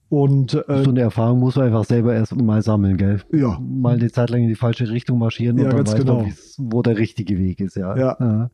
Und 0.10 0.54
äh, 0.68 0.84
So 0.84 0.90
eine 0.92 1.02
Erfahrung 1.02 1.40
muss 1.40 1.56
man 1.56 1.66
einfach 1.68 1.86
selber 1.86 2.14
erst 2.14 2.36
mal 2.36 2.62
sammeln, 2.62 2.98
gell? 2.98 3.22
ja, 3.34 3.58
Mal 3.60 3.96
eine 3.96 4.12
Zeit 4.12 4.30
lang 4.30 4.42
in 4.44 4.50
die 4.50 4.56
falsche 4.56 4.90
Richtung 4.90 5.18
marschieren 5.18 5.58
Ja, 5.58 5.64
und 5.66 5.74
dann 5.74 5.88
weiß 5.88 5.96
genau. 5.96 6.24
man, 6.24 6.34
wo 6.58 6.82
der 6.82 6.98
richtige 6.98 7.38
Weg 7.40 7.60
ist, 7.62 7.76
ja. 7.76 7.98
Ja. 7.98 8.50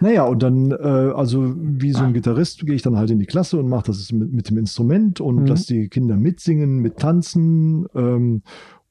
Ja. 0.00 0.06
Naja, 0.08 0.24
und 0.24 0.42
dann, 0.42 0.70
äh, 0.70 0.74
also 0.76 1.54
wie 1.56 1.92
so 1.92 2.02
ein 2.04 2.12
Gitarrist, 2.12 2.64
gehe 2.66 2.74
ich 2.74 2.82
dann 2.82 2.96
halt 2.96 3.10
in 3.10 3.18
die 3.18 3.26
Klasse 3.26 3.58
und 3.58 3.68
mache 3.68 3.86
das 3.86 4.10
mit, 4.12 4.32
mit 4.32 4.48
dem 4.50 4.58
Instrument 4.58 5.20
und 5.20 5.36
Mhm. 5.40 5.46
lasse 5.46 5.66
die 5.74 5.88
Kinder 5.88 6.16
mitsingen, 6.16 6.78
mit 6.78 6.98
tanzen. 6.98 7.86
Ähm, 7.94 8.42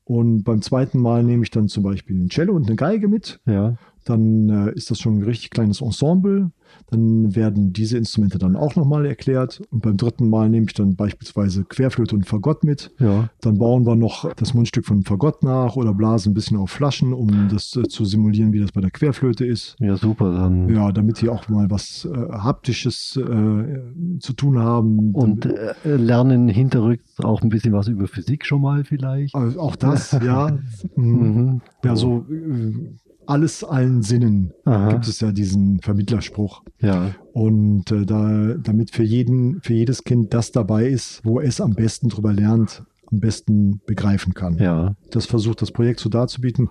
und 0.04 0.44
beim 0.44 0.62
zweiten 0.62 1.00
Mal 1.02 1.24
nehme 1.24 1.44
ich 1.44 1.52
dann 1.52 1.68
zum 1.68 1.84
Beispiel 1.84 2.18
ein 2.18 2.30
Cello 2.30 2.54
und 2.54 2.68
eine 2.68 2.76
Geige 2.76 3.08
mit. 3.08 3.40
ja. 3.46 3.76
Dann 4.08 4.50
äh, 4.50 4.72
ist 4.72 4.90
das 4.90 5.00
schon 5.00 5.18
ein 5.18 5.24
richtig 5.24 5.50
kleines 5.50 5.82
Ensemble. 5.82 6.52
Dann 6.90 7.36
werden 7.36 7.74
diese 7.74 7.98
Instrumente 7.98 8.38
dann 8.38 8.56
auch 8.56 8.76
nochmal 8.76 9.06
erklärt. 9.06 9.62
Und 9.70 9.82
beim 9.82 9.98
dritten 9.98 10.30
Mal 10.30 10.50
nehme 10.50 10.68
ich 10.68 10.74
dann 10.74 10.96
beispielsweise 10.96 11.66
Querflöte 11.66 12.16
und 12.16 12.26
Fagott 12.26 12.64
mit. 12.64 12.92
Ja. 13.00 13.30
Dann 13.42 13.58
bauen 13.58 13.86
wir 13.86 13.96
noch 13.96 14.34
das 14.36 14.54
Mundstück 14.54 14.86
von 14.86 15.04
Fagott 15.04 15.44
nach 15.44 15.76
oder 15.76 15.94
blasen 15.94 16.32
ein 16.32 16.34
bisschen 16.34 16.58
auf 16.58 16.72
Flaschen, 16.72 17.14
um 17.14 17.50
das 17.50 17.76
äh, 17.76 17.84
zu 17.84 18.06
simulieren, 18.06 18.54
wie 18.54 18.60
das 18.60 18.72
bei 18.72 18.80
der 18.82 18.92
Querflöte 18.92 19.46
ist. 19.46 19.76
Ja, 19.80 19.98
super. 19.98 20.32
Dann 20.32 20.70
Ja, 20.70 20.92
damit 20.94 21.22
die 21.22 21.28
auch 21.30 21.48
mal 21.50 21.70
was 21.70 22.06
äh, 22.06 22.10
Haptisches 22.32 23.18
äh, 23.18 24.20
zu 24.20 24.34
tun 24.34 24.60
haben. 24.60 25.14
Und 25.14 25.46
äh, 25.46 25.74
lernen 25.84 26.48
hinterrücks 26.48 27.20
auch 27.20 27.42
ein 27.42 27.50
bisschen 27.50 27.74
was 27.74 27.90
über 27.90 28.08
Physik 28.08 28.46
schon 28.46 28.62
mal 28.62 28.86
vielleicht. 28.86 29.36
Also 29.36 29.60
auch 29.60 29.76
das, 29.76 30.12
ja. 30.12 30.58
Mhm. 30.96 31.18
Mhm. 31.18 31.62
Ja, 31.84 31.96
so 31.96 32.26
äh, 32.30 32.96
alles 33.28 33.64
allen 33.64 34.02
Sinnen 34.04 34.54
Aha. 34.66 34.92
gibt 34.92 35.08
es 35.08 35.20
ja 35.20 35.32
diesen 35.32 35.80
Vermittlerspruch. 35.80 36.64
Ja, 36.82 37.12
Und 37.34 37.92
äh, 37.92 38.06
da, 38.06 38.56
damit 38.56 38.92
für 38.92 39.04
jeden, 39.04 39.62
für 39.62 39.74
jedes 39.74 40.04
Kind 40.04 40.34
das 40.34 40.52
dabei 40.52 40.88
ist, 40.88 41.22
wo 41.24 41.40
es 41.40 41.62
am 41.62 41.74
besten 41.74 42.10
drüber 42.10 42.34
lernt, 42.34 42.84
am 43.12 43.20
besten 43.20 43.82
begreifen 43.86 44.34
kann. 44.34 44.58
ja. 44.58 44.96
Das 45.12 45.26
versucht 45.26 45.62
das 45.62 45.72
Projekt 45.72 46.00
so 46.00 46.10
darzubieten. 46.10 46.70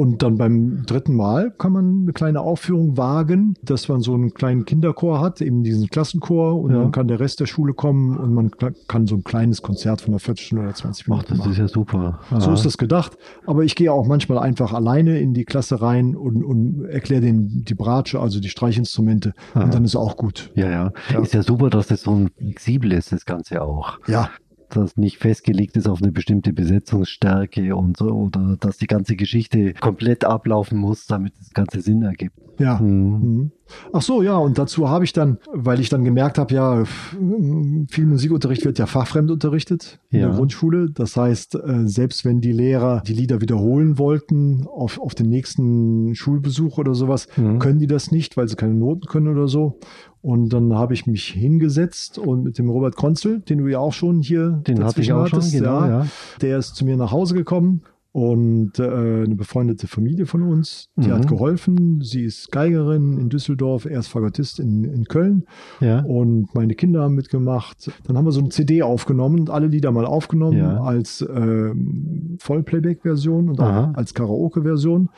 Und 0.00 0.22
dann 0.22 0.38
beim 0.38 0.84
dritten 0.86 1.14
Mal 1.14 1.50
kann 1.58 1.72
man 1.72 2.02
eine 2.04 2.12
kleine 2.14 2.40
Aufführung 2.40 2.96
wagen, 2.96 3.52
dass 3.62 3.86
man 3.88 4.00
so 4.00 4.14
einen 4.14 4.32
kleinen 4.32 4.64
Kinderchor 4.64 5.20
hat, 5.20 5.42
eben 5.42 5.62
diesen 5.62 5.88
Klassenchor, 5.88 6.58
und 6.58 6.72
Ja. 6.72 6.78
dann 6.80 6.90
kann 6.90 7.06
der 7.06 7.20
Rest 7.20 7.38
der 7.40 7.44
Schule 7.44 7.74
kommen 7.74 8.16
und 8.16 8.32
man 8.32 8.50
kann 8.88 9.06
so 9.06 9.16
ein 9.16 9.24
kleines 9.24 9.60
Konzert 9.60 10.00
von 10.00 10.14
einer 10.14 10.18
Viertelstunde 10.18 10.64
oder 10.64 10.74
20 10.74 11.04
Ach, 11.04 11.08
Minuten 11.08 11.28
das 11.28 11.38
machen. 11.40 11.52
ist 11.52 11.58
ja 11.58 11.68
super. 11.68 12.18
So 12.30 12.36
Aha. 12.36 12.52
ist 12.54 12.64
das 12.64 12.78
gedacht. 12.78 13.18
Aber 13.44 13.62
ich 13.62 13.74
gehe 13.76 13.92
auch 13.92 14.06
manchmal 14.06 14.38
einfach 14.38 14.72
alleine 14.72 15.18
in 15.20 15.34
die 15.34 15.44
Klasse 15.44 15.82
rein 15.82 16.16
und, 16.16 16.42
und 16.44 16.86
erkläre 16.86 17.20
denen 17.20 17.66
die 17.66 17.74
Bratsche, 17.74 18.20
also 18.20 18.40
die 18.40 18.48
Streichinstrumente. 18.48 19.34
Aha. 19.52 19.64
Und 19.64 19.74
dann 19.74 19.84
ist 19.84 19.96
auch 19.96 20.16
gut. 20.16 20.50
Ja, 20.54 20.70
ja, 20.70 20.92
Ja. 21.12 21.20
Ist 21.20 21.34
ja 21.34 21.42
super, 21.42 21.68
dass 21.68 21.88
das 21.88 22.00
so 22.00 22.12
ein 22.12 22.30
flexibel 22.38 22.92
ist, 22.92 23.12
das 23.12 23.26
Ganze 23.26 23.60
auch. 23.60 23.98
Ja, 24.08 24.30
Dass 24.70 24.96
nicht 24.96 25.18
festgelegt 25.18 25.76
ist 25.76 25.88
auf 25.88 26.02
eine 26.02 26.12
bestimmte 26.12 26.52
Besetzungsstärke 26.52 27.74
und 27.76 27.96
so, 27.96 28.06
oder 28.06 28.56
dass 28.58 28.78
die 28.78 28.86
ganze 28.86 29.16
Geschichte 29.16 29.74
komplett 29.74 30.24
ablaufen 30.24 30.78
muss, 30.78 31.06
damit 31.06 31.32
das 31.38 31.50
Ganze 31.50 31.80
Sinn 31.80 32.02
ergibt. 32.02 32.36
ja. 32.58 32.78
Mhm. 32.80 32.90
Mhm. 32.90 33.50
Ach 33.92 34.02
so, 34.02 34.20
ja, 34.22 34.36
und 34.36 34.58
dazu 34.58 34.88
habe 34.88 35.04
ich 35.04 35.12
dann, 35.12 35.38
weil 35.52 35.78
ich 35.78 35.88
dann 35.88 36.02
gemerkt 36.04 36.38
habe, 36.38 36.52
ja, 36.52 36.84
viel 36.84 38.04
Musikunterricht 38.06 38.64
wird 38.64 38.80
ja 38.80 38.86
fachfremd 38.86 39.30
unterrichtet 39.30 40.00
in 40.10 40.20
Ja. 40.20 40.26
der 40.28 40.36
Grundschule. 40.36 40.90
Das 40.90 41.16
heißt, 41.16 41.54
äh, 41.54 41.86
selbst 41.86 42.24
wenn 42.24 42.40
die 42.40 42.50
Lehrer 42.50 43.00
die 43.06 43.12
Lieder 43.12 43.40
wiederholen 43.40 43.96
wollten 43.98 44.66
auf, 44.66 45.00
auf 45.00 45.14
den 45.14 45.28
nächsten 45.28 46.16
Schulbesuch 46.16 46.78
oder 46.78 46.94
sowas, 46.94 47.28
Mhm. 47.36 47.60
können 47.60 47.78
die 47.78 47.86
das 47.86 48.10
nicht, 48.10 48.36
weil 48.36 48.48
sie 48.48 48.56
keine 48.56 48.74
Noten 48.74 49.06
können 49.06 49.28
oder 49.28 49.46
so. 49.46 49.78
Und 50.22 50.50
dann 50.50 50.74
habe 50.74 50.92
ich 50.92 51.06
mich 51.06 51.28
hingesetzt 51.28 52.18
und 52.18 52.44
mit 52.44 52.58
dem 52.58 52.68
Robert 52.68 52.94
Konzel, 52.94 53.40
den 53.40 53.58
du 53.58 53.68
ja 53.68 53.78
auch 53.78 53.94
schon 53.94 54.20
hier 54.20 54.60
Den 54.66 54.84
hatte 54.84 55.00
ich 55.00 55.12
auch 55.12 55.26
schon, 55.26 55.38
hattest, 55.38 55.54
genau, 55.54 55.84
ja. 55.86 56.06
der 56.42 56.58
ist 56.58 56.76
zu 56.76 56.84
mir 56.84 56.96
nach 56.96 57.10
Hause 57.10 57.34
gekommen 57.34 57.82
und 58.12 58.78
äh, 58.78 58.82
eine 59.24 59.36
befreundete 59.36 59.86
Familie 59.86 60.26
von 60.26 60.42
uns, 60.42 60.86
die 60.96 61.08
Mhm. 61.08 61.12
hat 61.12 61.28
geholfen. 61.28 62.00
Sie 62.02 62.24
ist 62.24 62.50
Geigerin 62.50 63.18
in 63.18 63.28
Düsseldorf, 63.28 63.84
er 63.84 64.00
ist 64.00 64.08
Fagottist 64.08 64.58
in, 64.58 64.82
in 64.84 65.04
Köln 65.04 65.44
Ja. 65.80 66.00
und 66.00 66.52
meine 66.54 66.74
Kinder 66.74 67.02
haben 67.02 67.14
mitgemacht. 67.14 67.90
Dann 68.06 68.16
haben 68.16 68.24
wir 68.24 68.32
so 68.32 68.40
eine 68.40 68.48
CD 68.48 68.82
aufgenommen 68.82 69.38
und 69.40 69.50
alle 69.50 69.68
Lieder 69.68 69.92
mal 69.92 70.06
aufgenommen 70.06 70.58
Ja. 70.58 70.80
als 70.82 71.24
ähm, 71.32 72.36
Vollplayback-Version 72.40 73.48
und 73.48 73.60
Aha. 73.60 73.90
auch 73.90 73.94
als 73.96 74.14
Karaoke-Version. 74.14 75.08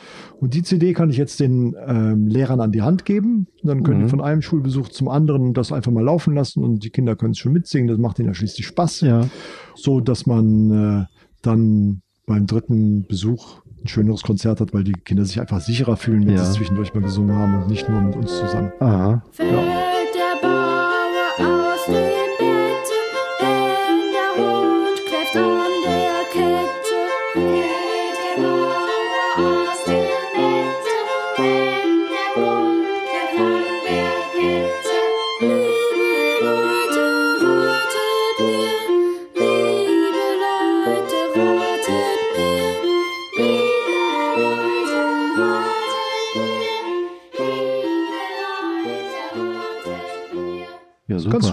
Und 0.40 0.54
die 0.54 0.62
CD 0.62 0.92
kann 0.92 1.10
ich 1.10 1.16
jetzt 1.16 1.40
den 1.40 1.74
ähm, 1.86 2.26
Lehrern 2.26 2.60
an 2.60 2.72
die 2.72 2.82
Hand 2.82 3.04
geben. 3.04 3.46
Dann 3.62 3.82
können 3.82 4.00
Mhm. 4.00 4.04
die 4.04 4.10
von 4.10 4.20
einem 4.20 4.42
Schulbesuch 4.42 4.88
zum 4.88 5.08
anderen 5.08 5.54
das 5.54 5.72
einfach 5.72 5.92
mal 5.92 6.04
laufen 6.04 6.34
lassen 6.34 6.62
und 6.62 6.84
die 6.84 6.90
Kinder 6.90 7.16
können 7.16 7.32
es 7.32 7.38
schon 7.38 7.52
mitsingen. 7.52 7.88
Das 7.88 7.98
macht 7.98 8.18
ihnen 8.18 8.28
ja 8.28 8.34
schließlich 8.34 8.66
Spaß. 8.66 9.00
Ja. 9.02 9.28
So, 9.74 10.00
dass 10.00 10.26
man 10.26 10.70
äh, 10.70 11.04
dann 11.42 12.02
beim 12.26 12.46
dritten 12.46 13.04
Besuch 13.06 13.62
ein 13.82 13.88
schöneres 13.88 14.22
Konzert 14.22 14.60
hat, 14.60 14.72
weil 14.72 14.84
die 14.84 14.92
Kinder 14.92 15.24
sich 15.24 15.40
einfach 15.40 15.60
sicherer 15.60 15.96
fühlen, 15.96 16.26
wenn 16.26 16.34
Ja. 16.34 16.44
sie 16.44 16.50
es 16.50 16.56
zwischendurch 16.56 16.94
mal 16.94 17.02
gesungen 17.02 17.34
haben 17.36 17.62
und 17.62 17.68
nicht 17.68 17.88
nur 17.88 18.00
mit 18.00 18.14
uns 18.14 18.30
zusammen. 18.38 18.72
Aha. 18.80 19.24
Fällt 19.32 19.52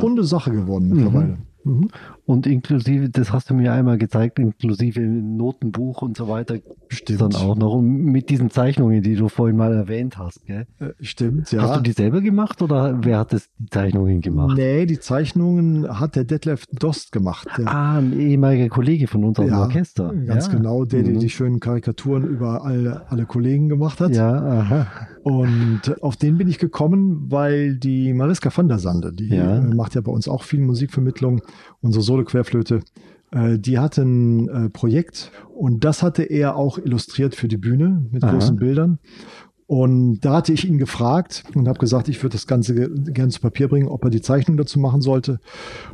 Runde 0.01 0.23
Sache 0.23 0.51
geworden 0.51 0.89
mittlerweile. 0.89 1.37
Mhm. 1.63 1.89
Und 2.25 2.47
inklusive, 2.47 3.09
das 3.09 3.33
hast 3.33 3.49
du 3.49 3.53
mir 3.53 3.73
einmal 3.73 3.97
gezeigt, 3.97 4.39
inklusive 4.39 5.01
Notenbuch 5.01 6.01
und 6.01 6.15
so 6.15 6.27
weiter. 6.27 6.55
Stimmt. 6.91 7.21
Dann 7.21 7.35
auch 7.35 7.55
noch 7.55 7.79
mit 7.81 8.29
diesen 8.31 8.49
Zeichnungen, 8.49 9.03
die 9.03 9.13
du 9.15 9.29
vorhin 9.29 9.55
mal 9.55 9.71
erwähnt 9.73 10.17
hast. 10.17 10.43
Gell? 10.45 10.65
Äh, 10.79 10.89
stimmt, 11.01 11.51
ja. 11.51 11.61
Hast 11.61 11.77
du 11.77 11.81
die 11.81 11.91
selber 11.91 12.19
gemacht 12.19 12.63
oder 12.63 12.97
wer 13.03 13.19
hat 13.19 13.31
das, 13.31 13.47
die 13.59 13.69
Zeichnungen 13.69 14.21
gemacht? 14.21 14.57
Nee, 14.57 14.87
die 14.87 14.99
Zeichnungen 14.99 15.99
hat 15.99 16.15
der 16.15 16.23
Detlef 16.23 16.65
Dost 16.71 17.11
gemacht. 17.11 17.47
Der, 17.59 17.67
Ah, 17.67 17.99
ein 17.99 18.19
ehemaliger 18.19 18.69
Kollege 18.69 19.07
von 19.07 19.23
uns 19.23 19.37
aus 19.37 19.45
dem 19.45 19.51
Ja, 19.53 19.61
Orchester. 19.61 20.13
Ganz 20.25 20.47
ja. 20.47 20.53
genau, 20.53 20.83
der, 20.83 21.03
der 21.03 21.13
Mhm. 21.13 21.19
die 21.19 21.29
schönen 21.29 21.59
Karikaturen 21.59 22.23
über 22.23 22.65
alle, 22.65 23.03
alle 23.11 23.25
Kollegen 23.27 23.69
gemacht 23.69 23.99
hat. 24.01 24.15
Ja, 24.15 24.33
aha. 24.33 24.87
Und 25.21 26.01
auf 26.01 26.17
den 26.17 26.37
bin 26.39 26.47
ich 26.47 26.57
gekommen, 26.57 27.25
weil 27.29 27.75
die 27.77 28.13
Mariska 28.13 28.49
van 28.55 28.67
der 28.67 28.79
Sande, 28.79 29.13
die 29.13 29.27
Ja. 29.29 29.57
äh, 29.57 29.61
macht 29.61 29.93
ja 29.93 30.01
bei 30.01 30.11
uns 30.11 30.27
auch 30.27 30.41
viel 30.43 30.61
Musikvermittlung, 30.61 31.41
unsere 31.81 32.03
Solo-Querflöte, 32.03 32.79
die 33.31 33.77
hatte 33.79 34.01
ein 34.01 34.49
äh, 34.49 34.69
Projekt 34.69 35.31
und 35.53 35.83
das 35.83 36.01
hatte 36.01 36.23
er 36.23 36.55
auch 36.55 36.77
illustriert 36.77 37.35
für 37.35 37.47
die 37.47 37.57
Bühne 37.57 38.05
mit 38.11 38.23
Aha. 38.23 38.31
großen 38.31 38.55
Bildern. 38.55 38.99
Und 39.69 40.21
da 40.21 40.33
hatte 40.37 40.51
ich 40.51 40.67
ihn 40.67 40.79
gefragt 40.79 41.43
und 41.53 41.67
habe 41.67 41.77
gesagt, 41.77 42.07
ich 42.09 42.23
würde 42.23 42.33
das 42.33 42.47
Ganze 42.47 42.73
ge 42.73 42.89
gerne 43.13 43.29
zu 43.31 43.39
Papier 43.39 43.67
bringen, 43.67 43.87
ob 43.87 44.03
er 44.03 44.09
die 44.09 44.19
Zeichnung 44.19 44.57
dazu 44.57 44.79
machen 44.79 44.99
sollte. 45.01 45.39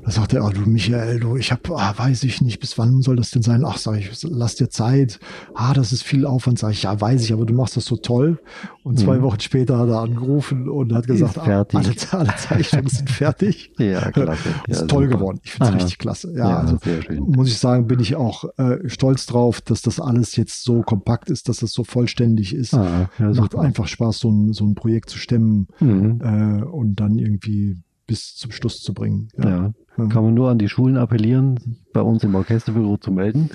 Da 0.02 0.12
sagte 0.12 0.38
er, 0.38 0.46
ah, 0.46 0.50
du 0.50 0.62
Michael, 0.62 1.20
du, 1.20 1.36
ich 1.36 1.52
habe, 1.52 1.62
ah, 1.76 1.94
weiß 1.98 2.24
ich 2.24 2.40
nicht, 2.42 2.62
bis 2.62 2.78
wann 2.78 3.02
soll 3.02 3.18
das 3.18 3.32
denn 3.32 3.42
sein? 3.42 3.66
Ach, 3.66 3.78
sag 3.78 3.98
ich, 4.00 4.10
lass 4.24 4.56
dir 4.56 4.70
Zeit. 4.70 5.20
Ah, 5.56 5.74
das 5.74 5.92
ist 5.92 6.04
viel 6.04 6.26
Aufwand. 6.26 6.58
Sag 6.58 6.72
ich, 6.72 6.84
ja, 6.84 7.02
weiß 7.02 7.22
ich, 7.22 7.34
aber 7.34 7.46
du 7.46 7.54
machst 7.54 7.76
das 7.76 7.84
so 7.84 7.98
toll. 7.98 8.40
Und 8.84 8.98
zwei 8.98 9.18
Mhm. 9.18 9.24
Wochen 9.24 9.40
später 9.42 9.78
hat 9.78 9.90
er 9.90 10.00
angerufen 10.00 10.70
und 10.70 10.94
hat 10.94 11.08
gesagt, 11.08 11.36
Ist. 11.36 11.44
Ah, 11.46 11.66
alle, 11.74 11.96
alle 12.12 12.36
Zeichnungen 12.38 12.88
sind 12.88 13.10
fertig. 13.10 13.74
Ja, 13.78 14.10
klasse. 14.12 14.48
ist 14.68 14.82
Ja, 14.82 14.88
toll 14.88 15.04
super. 15.08 15.18
geworden. 15.18 15.40
Ich 15.44 15.52
finde 15.52 15.66
es 15.66 15.70
Aha. 15.72 15.78
richtig 15.80 15.98
klasse. 15.98 16.32
Ja, 16.34 16.50
Ja, 16.50 16.60
also 16.62 16.78
muss 17.26 17.50
ich 17.50 17.58
sagen, 17.58 17.88
bin 17.88 18.00
ich 18.00 18.16
auch 18.16 18.46
äh, 18.58 18.88
stolz 18.88 19.26
drauf, 19.26 19.60
dass 19.60 19.82
das 19.82 20.00
alles 20.00 20.38
jetzt 20.38 20.64
so 20.64 20.82
kompakt 20.82 21.30
ist, 21.30 21.50
dass 21.50 21.58
das 21.58 21.74
so 21.74 21.84
vollständig 21.84 22.56
ist. 22.56 22.74
Ah, 22.74 23.10
ja, 23.20 23.34
Macht. 23.34 23.54
Einfach 23.66 23.88
Spaß, 23.88 24.20
so 24.20 24.30
ein, 24.30 24.54
so 24.54 24.66
ein 24.66 24.76
Projekt 24.76 25.10
zu 25.10 25.18
stemmen 25.18 25.68
Mhm. 25.80 26.22
äh, 26.24 26.62
und 26.64 26.96
dann 27.00 27.18
irgendwie 27.18 27.78
bis 28.08 28.36
zum 28.36 28.52
Schluss 28.52 28.82
zu 28.82 28.94
bringen. 28.94 29.28
Ja. 29.38 29.74
Ja. 29.98 30.08
Kann 30.08 30.24
man 30.24 30.34
nur 30.34 30.50
an 30.50 30.58
die 30.60 30.70
Schulen 30.70 30.98
appellieren, 30.98 31.78
bei 31.94 32.02
uns 32.02 32.24
im 32.24 32.36
Orchesterbüro 32.36 32.98
zu 32.98 33.12
melden 33.12 33.50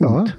Ja. 0.00 0.20
und 0.20 0.36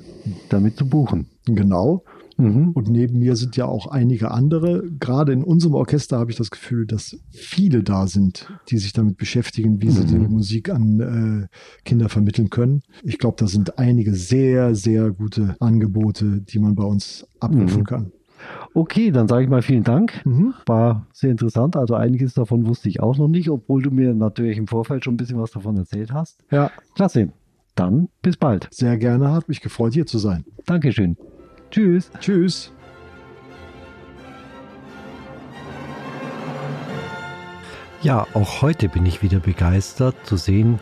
damit 0.49 0.77
zu 0.77 0.87
buchen. 0.87 1.27
Genau. 1.45 2.03
Mhm. 2.37 2.69
Und 2.71 2.87
neben 2.89 3.19
mir 3.19 3.35
sind 3.35 3.57
ja 3.57 3.65
auch 3.65 3.87
einige 3.87 4.31
andere. 4.31 4.83
Gerade 4.97 5.33
in 5.33 5.43
unserem 5.43 5.73
Orchester 5.75 6.19
habe 6.19 6.31
ich 6.31 6.37
das 6.37 6.51
Gefühl, 6.51 6.85
dass 6.85 7.17
viele 7.31 7.83
da 7.83 8.07
sind, 8.07 8.47
die 8.69 8.77
sich 8.77 8.93
damit 8.93 9.17
beschäftigen, 9.17 9.81
wie 9.81 9.89
sie 9.89 10.03
Mhm. 10.03 10.07
die 10.07 10.27
Musik 10.33 10.69
an 10.69 10.99
äh, 11.01 11.47
Kinder 11.83 12.07
vermitteln 12.07 12.49
können. 12.49 12.81
Ich 13.03 13.17
glaube, 13.17 13.35
da 13.39 13.47
sind 13.47 13.77
einige 13.77 14.13
sehr, 14.13 14.73
sehr 14.73 15.11
gute 15.11 15.57
Angebote, 15.59 16.39
die 16.41 16.59
man 16.59 16.75
bei 16.75 16.83
uns 16.85 17.25
abrufen 17.41 17.81
Mhm. 17.81 17.85
kann. 17.85 18.11
Okay, 18.73 19.11
dann 19.11 19.27
sage 19.27 19.43
ich 19.43 19.49
mal 19.49 19.61
vielen 19.61 19.83
Dank. 19.83 20.25
Mhm. 20.25 20.53
War 20.65 21.07
sehr 21.13 21.31
interessant. 21.31 21.75
Also 21.75 21.95
einiges 21.95 22.33
davon 22.33 22.67
wusste 22.67 22.89
ich 22.89 23.01
auch 23.01 23.17
noch 23.17 23.27
nicht, 23.27 23.49
obwohl 23.49 23.81
du 23.81 23.91
mir 23.91 24.13
natürlich 24.13 24.57
im 24.57 24.67
Vorfeld 24.67 25.03
schon 25.03 25.15
ein 25.15 25.17
bisschen 25.17 25.39
was 25.39 25.51
davon 25.51 25.77
erzählt 25.77 26.13
hast. 26.13 26.43
Ja, 26.51 26.71
Klasse. 26.95 27.29
Dann 27.75 28.09
bis 28.21 28.35
bald. 28.35 28.67
sehr 28.71 28.97
gerne. 28.97 29.31
Hat 29.31 29.47
mich 29.47 29.61
gefreut, 29.61 29.93
hier 29.93 30.05
zu 30.05 30.17
sein. 30.17 30.43
Dankeschön. 30.65 31.15
Tschüss. 31.71 32.11
Tschüss. 32.19 32.73
Ja, 38.01 38.25
auch 38.33 38.61
heute 38.61 38.87
bin 38.87 39.05
ich 39.05 39.21
wieder 39.21 39.39
begeistert 39.39 40.15
zu 40.23 40.37
sehen 40.37 40.79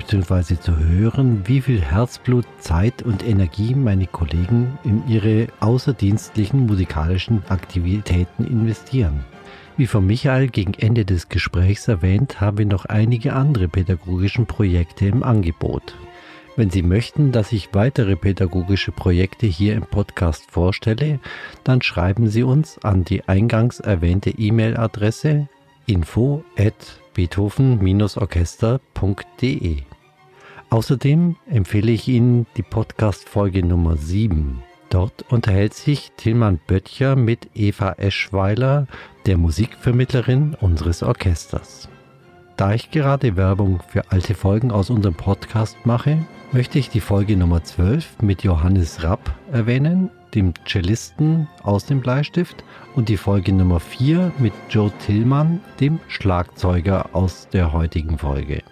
bzw. 0.00 0.56
zu 0.58 0.76
hören, 0.78 1.42
wie 1.44 1.60
viel 1.60 1.80
Herzblut, 1.80 2.46
Zeit 2.58 3.02
und 3.02 3.26
Energie 3.26 3.74
meine 3.74 4.06
Kollegen 4.06 4.78
in 4.84 5.06
ihre 5.06 5.48
außerdienstlichen 5.60 6.66
musikalischen 6.66 7.42
Aktivitäten 7.48 8.44
investieren. 8.44 9.24
Wie 9.76 9.86
von 9.86 10.06
Michael 10.06 10.48
gegen 10.48 10.74
Ende 10.74 11.04
des 11.04 11.28
Gesprächs 11.28 11.88
erwähnt, 11.88 12.40
haben 12.40 12.58
wir 12.58 12.66
noch 12.66 12.86
einige 12.86 13.34
andere 13.34 13.68
pädagogischen 13.68 14.46
Projekte 14.46 15.06
im 15.06 15.22
Angebot. 15.22 15.94
Wenn 16.56 16.70
Sie 16.70 16.82
möchten, 16.82 17.32
dass 17.32 17.52
ich 17.52 17.70
weitere 17.72 18.16
pädagogische 18.16 18.92
Projekte 18.92 19.46
hier 19.46 19.74
im 19.74 19.82
Podcast 19.82 20.50
vorstelle, 20.50 21.20
dann 21.64 21.80
schreiben 21.80 22.28
Sie 22.28 22.42
uns 22.42 22.78
an 22.82 23.04
die 23.04 23.26
eingangs 23.28 23.80
erwähnte 23.80 24.30
E-Mail-Adresse 24.30 25.48
info 25.90 26.44
at 26.56 26.74
beethoven-orchester.de. 27.14 29.76
Außerdem 30.70 31.36
empfehle 31.50 31.90
ich 31.90 32.06
Ihnen 32.06 32.46
die 32.56 32.62
Podcast-Folge 32.62 33.66
Nummer 33.66 33.96
7. 33.96 34.62
Dort 34.88 35.24
unterhält 35.30 35.74
sich 35.74 36.12
Tilman 36.16 36.60
Böttcher 36.66 37.16
mit 37.16 37.50
Eva 37.54 37.92
Eschweiler, 37.92 38.86
der 39.26 39.36
Musikvermittlerin 39.36 40.56
unseres 40.60 41.02
Orchesters. 41.02 41.88
Da 42.56 42.72
ich 42.74 42.90
gerade 42.90 43.36
Werbung 43.36 43.80
für 43.88 44.10
alte 44.12 44.34
Folgen 44.34 44.70
aus 44.70 44.90
unserem 44.90 45.14
Podcast 45.14 45.76
mache, 45.84 46.24
möchte 46.52 46.78
ich 46.78 46.88
die 46.88 47.00
Folge 47.00 47.36
Nummer 47.36 47.64
12 47.64 48.22
mit 48.22 48.44
Johannes 48.44 49.02
Rapp 49.02 49.34
erwähnen, 49.50 50.10
dem 50.34 50.54
Cellisten 50.66 51.48
aus 51.62 51.86
dem 51.86 52.00
Bleistift, 52.00 52.64
und 52.96 53.08
die 53.08 53.16
Folge 53.16 53.52
Nummer 53.52 53.80
4 53.80 54.32
mit 54.38 54.52
Joe 54.68 54.92
Tillmann, 55.06 55.60
dem 55.78 56.00
Schlagzeuger 56.08 57.10
aus 57.12 57.48
der 57.52 57.72
heutigen 57.72 58.18
Folge. 58.18 58.62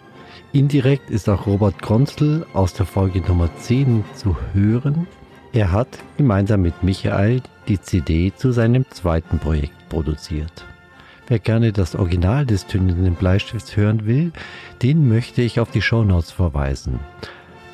Indirekt 0.52 1.10
ist 1.10 1.28
auch 1.28 1.46
Robert 1.46 1.80
Gronzl 1.82 2.46
aus 2.54 2.72
der 2.72 2.86
Folge 2.86 3.20
Nummer 3.20 3.50
10 3.58 4.04
zu 4.14 4.36
hören. 4.54 5.06
Er 5.52 5.72
hat 5.72 5.88
gemeinsam 6.16 6.62
mit 6.62 6.82
Michael 6.82 7.42
die 7.68 7.80
CD 7.80 8.32
zu 8.34 8.52
seinem 8.52 8.84
zweiten 8.90 9.38
Projekt 9.38 9.88
produziert. 9.88 10.64
Wer 11.26 11.38
gerne 11.38 11.72
das 11.72 11.94
Original 11.94 12.46
des 12.46 12.66
tönenden 12.66 13.14
Bleistifts 13.14 13.76
hören 13.76 14.06
will, 14.06 14.32
den 14.82 15.08
möchte 15.08 15.42
ich 15.42 15.60
auf 15.60 15.70
die 15.70 15.82
Shownotes 15.82 16.30
verweisen. 16.30 16.98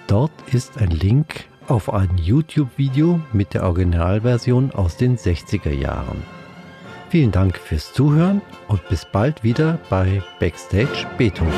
Dort 0.08 0.32
ist 0.52 0.78
ein 0.78 0.90
Link 0.90 1.46
auf 1.68 1.92
ein 1.92 2.16
YouTube-Video 2.16 3.20
mit 3.32 3.54
der 3.54 3.64
Originalversion 3.64 4.70
aus 4.72 4.96
den 4.96 5.16
60er 5.16 5.72
Jahren. 5.72 6.22
Vielen 7.10 7.32
Dank 7.32 7.56
fürs 7.58 7.92
Zuhören 7.92 8.42
und 8.68 8.86
bis 8.88 9.04
bald 9.04 9.42
wieder 9.42 9.78
bei 9.88 10.22
Backstage 10.40 11.06
Beethoven. 11.16 11.52